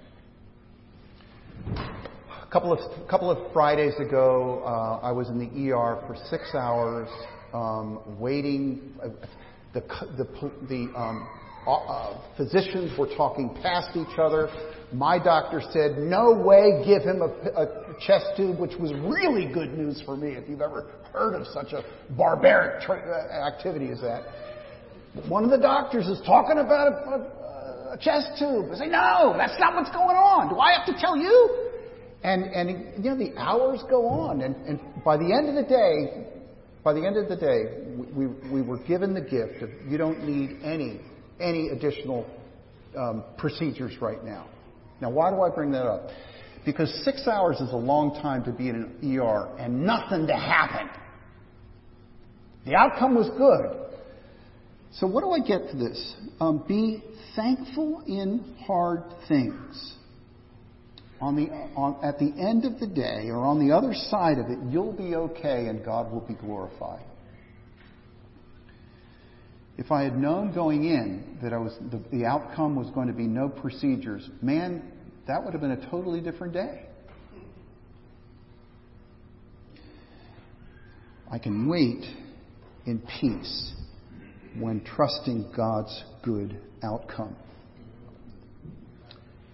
A 2.41 2.51
couple 2.51 2.71
of, 2.73 2.79
couple 3.09 3.29
of 3.29 3.51
Fridays 3.53 3.93
ago, 3.99 4.63
uh, 4.65 5.05
I 5.05 5.11
was 5.11 5.29
in 5.29 5.37
the 5.37 5.71
ER 5.71 6.01
for 6.07 6.15
six 6.29 6.55
hours 6.55 7.09
um, 7.53 7.99
waiting. 8.19 8.93
Uh, 9.03 9.09
the, 9.73 9.81
the, 10.17 10.51
the 10.67 10.97
um, 10.97 11.27
uh, 11.67 12.19
physicians 12.37 12.97
were 12.97 13.09
talking 13.15 13.55
past 13.61 13.95
each 13.95 14.17
other. 14.17 14.49
My 14.91 15.19
doctor 15.19 15.61
said, 15.71 15.99
no 15.99 16.33
way, 16.33 16.81
give 16.85 17.03
him 17.03 17.21
a, 17.21 17.27
a, 17.61 17.95
chest 17.99 18.25
tube, 18.37 18.59
which 18.59 18.75
was 18.79 18.91
really 18.93 19.51
good 19.53 19.77
news 19.77 20.01
for 20.05 20.15
me 20.15 20.29
if 20.29 20.49
you've 20.49 20.61
ever 20.61 20.89
heard 21.13 21.35
of 21.35 21.45
such 21.47 21.73
a 21.73 21.83
barbaric 22.15 22.81
tra- 22.81 22.97
uh, 22.97 23.47
activity 23.47 23.91
as 23.91 23.99
that. 24.01 24.23
One 25.27 25.43
of 25.43 25.49
the 25.49 25.57
doctors 25.57 26.07
is 26.07 26.19
talking 26.25 26.59
about 26.59 26.91
a, 26.91 27.09
a, 27.09 27.93
a 27.93 27.97
chest 27.99 28.37
tube. 28.37 28.69
I 28.71 28.77
say, 28.77 28.87
no, 28.87 29.33
that's 29.37 29.59
not 29.59 29.75
what's 29.75 29.89
going 29.89 30.15
on. 30.15 30.49
Do 30.49 30.59
I 30.59 30.73
have 30.73 30.85
to 30.85 30.99
tell 31.01 31.17
you? 31.17 31.69
And, 32.23 32.43
and 32.43 33.03
you 33.03 33.11
know, 33.11 33.17
the 33.17 33.35
hours 33.37 33.81
go 33.89 34.07
on. 34.07 34.41
And, 34.41 34.55
and 34.67 34.79
by 35.03 35.17
the 35.17 35.33
end 35.33 35.49
of 35.49 35.55
the 35.55 35.69
day, 35.69 36.27
by 36.83 36.93
the 36.93 37.05
end 37.05 37.17
of 37.17 37.27
the 37.27 37.35
day, 37.35 37.63
we, 38.15 38.27
we 38.51 38.61
were 38.61 38.79
given 38.79 39.13
the 39.13 39.21
gift 39.21 39.61
of 39.61 39.69
you 39.87 39.97
don't 39.97 40.23
need 40.23 40.59
any, 40.63 40.99
any 41.39 41.69
additional 41.69 42.25
um, 42.97 43.23
procedures 43.37 43.99
right 44.01 44.23
now. 44.23 44.47
Now, 45.01 45.09
why 45.09 45.29
do 45.31 45.41
I 45.41 45.49
bring 45.49 45.71
that 45.71 45.85
up? 45.85 46.09
Because 46.65 46.93
six 47.03 47.27
hours 47.27 47.59
is 47.59 47.71
a 47.71 47.77
long 47.77 48.19
time 48.21 48.43
to 48.43 48.51
be 48.51 48.69
in 48.69 48.75
an 48.75 49.19
ER 49.19 49.55
and 49.57 49.85
nothing 49.85 50.27
to 50.27 50.35
happen. 50.35 50.89
The 52.65 52.75
outcome 52.75 53.15
was 53.15 53.29
good, 53.37 53.88
so, 54.91 55.05
what 55.05 55.21
do 55.21 55.31
I 55.31 55.39
get 55.39 55.69
to 55.71 55.77
this? 55.77 56.15
Um, 56.39 56.63
be 56.67 57.03
thankful 57.35 58.03
in 58.07 58.55
hard 58.65 59.03
things. 59.27 59.95
On 61.21 61.35
the, 61.35 61.51
on, 61.75 62.03
at 62.03 62.17
the 62.17 62.31
end 62.39 62.65
of 62.65 62.79
the 62.79 62.87
day, 62.87 63.27
or 63.27 63.45
on 63.45 63.59
the 63.65 63.75
other 63.75 63.93
side 63.93 64.39
of 64.39 64.49
it, 64.49 64.57
you'll 64.69 64.93
be 64.93 65.15
okay 65.15 65.67
and 65.67 65.83
God 65.83 66.11
will 66.11 66.21
be 66.21 66.33
glorified. 66.33 67.03
If 69.77 69.91
I 69.91 70.03
had 70.03 70.17
known 70.17 70.53
going 70.53 70.85
in 70.85 71.37
that 71.43 71.53
I 71.53 71.57
was, 71.57 71.77
the, 71.91 72.01
the 72.11 72.25
outcome 72.25 72.75
was 72.75 72.89
going 72.91 73.07
to 73.07 73.13
be 73.13 73.27
no 73.27 73.49
procedures, 73.49 74.27
man, 74.41 74.91
that 75.27 75.43
would 75.43 75.53
have 75.53 75.61
been 75.61 75.71
a 75.71 75.89
totally 75.89 76.21
different 76.21 76.53
day. 76.53 76.85
I 81.31 81.37
can 81.37 81.67
wait 81.67 82.03
in 82.85 83.03
peace 83.19 83.73
when 84.59 84.83
trusting 84.83 85.51
God's 85.55 86.03
good 86.23 86.59
outcome. 86.83 87.35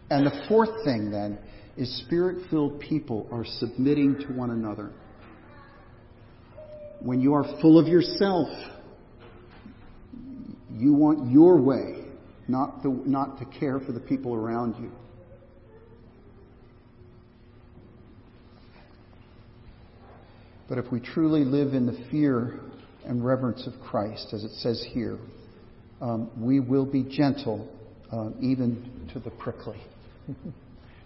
And 0.10 0.26
the 0.26 0.46
fourth 0.48 0.84
thing 0.84 1.12
then 1.12 1.38
is 1.78 2.04
spirit 2.06 2.50
filled 2.50 2.80
people 2.80 3.28
are 3.32 3.46
submitting 3.46 4.18
to 4.20 4.34
one 4.34 4.52
another. 4.52 4.92
When 7.02 7.22
you 7.22 7.34
are 7.34 7.44
full 7.62 7.78
of 7.78 7.88
yourself, 7.88 8.48
you 10.78 10.94
want 10.94 11.32
your 11.32 11.62
way, 11.62 12.06
not, 12.48 12.84
the, 12.84 12.90
not 12.90 13.40
to 13.40 13.60
care 13.60 13.80
for 13.80 13.92
the 13.92 14.00
people 14.00 14.34
around 14.34 14.76
you. 14.82 14.92
But 20.68 20.80
if 20.80 20.92
we 20.92 21.00
truly 21.00 21.44
live 21.44 21.74
in 21.74 21.86
the 21.86 22.08
fear 22.10 22.60
and 23.08 23.26
reverence 23.26 23.68
of 23.68 23.74
Christ, 23.82 24.30
as 24.34 24.44
it 24.44 24.52
says 24.56 24.86
here, 24.92 25.18
um, 26.02 26.30
we 26.38 26.60
will 26.60 26.86
be 26.86 27.04
gentle 27.04 27.70
uh, 28.12 28.30
even 28.42 29.10
to 29.14 29.20
the 29.20 29.32
prickly. 29.32 29.82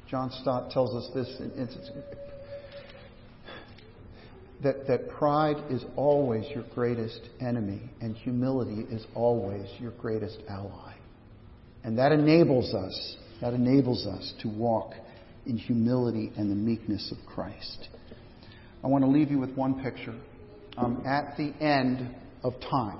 John 0.09 0.31
Stott 0.41 0.71
tells 0.71 0.95
us 0.95 1.11
this. 1.13 1.41
that, 4.63 4.87
that 4.87 5.09
pride 5.09 5.57
is 5.69 5.83
always 5.95 6.45
your 6.53 6.65
greatest 6.73 7.21
enemy 7.39 7.81
and 8.01 8.15
humility 8.15 8.85
is 8.91 9.05
always 9.15 9.67
your 9.79 9.91
greatest 9.91 10.39
ally. 10.49 10.93
And 11.83 11.97
that 11.97 12.11
enables 12.11 12.73
us, 12.73 13.15
that 13.41 13.53
enables 13.53 14.05
us 14.05 14.33
to 14.41 14.49
walk 14.49 14.93
in 15.45 15.57
humility 15.57 16.31
and 16.35 16.51
the 16.51 16.55
meekness 16.55 17.11
of 17.11 17.17
Christ. 17.25 17.87
I 18.83 18.87
want 18.87 19.03
to 19.03 19.09
leave 19.09 19.31
you 19.31 19.39
with 19.39 19.53
one 19.55 19.81
picture. 19.81 20.15
Um, 20.79 21.03
at 21.05 21.35
the 21.35 21.53
end 21.61 22.15
of 22.41 22.53
time, 22.61 22.99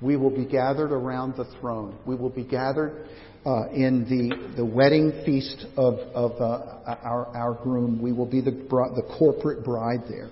we 0.00 0.16
will 0.16 0.30
be 0.30 0.46
gathered 0.46 0.92
around 0.92 1.36
the 1.36 1.44
throne. 1.60 1.98
We 2.06 2.16
will 2.16 2.30
be 2.30 2.44
gathered 2.44 3.06
uh, 3.44 3.68
in 3.68 4.04
the, 4.08 4.56
the 4.56 4.64
wedding 4.64 5.12
feast 5.26 5.66
of, 5.76 5.94
of 6.14 6.32
uh, 6.40 6.96
our, 7.02 7.26
our 7.36 7.54
groom. 7.62 8.00
We 8.00 8.12
will 8.12 8.26
be 8.26 8.40
the, 8.40 8.52
the 8.52 9.14
corporate 9.18 9.62
bride 9.62 10.04
there. 10.08 10.30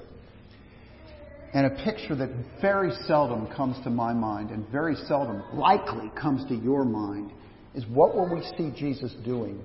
And 1.52 1.66
a 1.66 1.84
picture 1.84 2.14
that 2.14 2.30
very 2.62 2.92
seldom 3.06 3.46
comes 3.54 3.82
to 3.84 3.90
my 3.90 4.14
mind 4.14 4.50
and 4.50 4.66
very 4.68 4.96
seldom 5.06 5.42
likely 5.52 6.10
comes 6.20 6.48
to 6.48 6.54
your 6.54 6.84
mind 6.84 7.30
is 7.74 7.84
what 7.86 8.14
will 8.14 8.34
we 8.34 8.42
see 8.56 8.72
Jesus 8.78 9.14
doing 9.24 9.62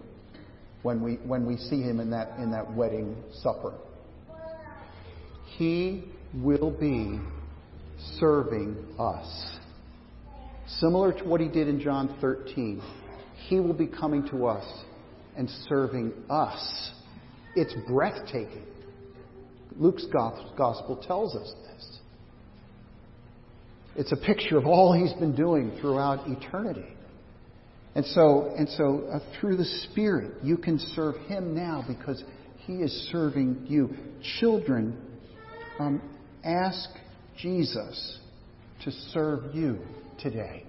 when 0.81 1.01
we, 1.01 1.13
when 1.15 1.45
we 1.45 1.57
see 1.57 1.81
him 1.81 2.01
in 2.01 2.09
that, 2.11 2.37
in 2.39 2.51
that 2.51 2.73
wedding 2.73 3.15
supper? 3.41 3.73
He 5.57 6.05
will 6.35 6.71
be 6.71 7.19
serving 8.19 8.77
us. 8.99 9.57
Similar 10.79 11.13
to 11.13 11.23
what 11.25 11.41
he 11.41 11.47
did 11.47 11.67
in 11.67 11.79
John 11.79 12.15
13. 12.21 12.81
He 13.47 13.59
will 13.59 13.73
be 13.73 13.87
coming 13.87 14.27
to 14.29 14.47
us 14.47 14.65
and 15.35 15.49
serving 15.67 16.13
us. 16.29 16.91
It's 17.55 17.73
breathtaking. 17.87 18.65
Luke's 19.77 20.05
gospel 20.11 21.03
tells 21.05 21.35
us 21.35 21.53
this. 21.67 21.99
It's 23.95 24.11
a 24.11 24.17
picture 24.17 24.57
of 24.57 24.65
all 24.65 24.93
he's 24.93 25.13
been 25.13 25.35
doing 25.35 25.77
throughout 25.79 26.27
eternity. 26.27 26.87
And 27.95 28.05
so, 28.05 28.53
and 28.57 28.67
so 28.69 29.07
uh, 29.11 29.19
through 29.39 29.57
the 29.57 29.65
Spirit, 29.91 30.43
you 30.43 30.57
can 30.57 30.79
serve 30.95 31.15
him 31.27 31.55
now 31.55 31.85
because 31.87 32.23
he 32.65 32.73
is 32.73 32.91
serving 33.11 33.65
you. 33.67 33.91
Children, 34.39 34.97
um, 35.79 36.01
ask 36.43 36.89
Jesus 37.37 38.19
to 38.83 38.91
serve 39.11 39.55
you 39.55 39.79
today 40.19 40.65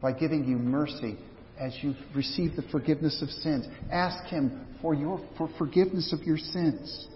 by 0.00 0.12
giving 0.12 0.46
you 0.46 0.56
mercy 0.56 1.16
as 1.58 1.76
you 1.82 1.94
receive 2.14 2.54
the 2.56 2.64
forgiveness 2.70 3.20
of 3.22 3.28
sins. 3.30 3.66
Ask 3.90 4.26
him 4.26 4.66
for 4.82 4.94
your 4.94 5.20
for 5.38 5.48
forgiveness 5.58 6.12
of 6.12 6.22
your 6.22 6.38
sins. 6.38 7.08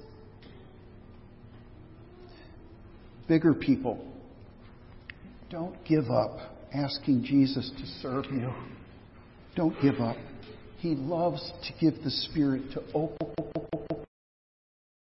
bigger 3.31 3.55
people, 3.55 4.05
don't 5.51 5.77
give 5.85 6.11
up 6.11 6.37
asking 6.75 7.23
Jesus 7.23 7.71
to 7.79 7.87
serve 8.03 8.25
you. 8.33 8.53
Don't 9.55 9.81
give 9.81 10.01
up. 10.01 10.17
He 10.79 10.97
loves 10.97 11.41
to 11.63 11.73
give 11.81 12.03
the 12.03 12.11
Spirit 12.11 12.73
to 12.73 12.83
open 12.93 13.80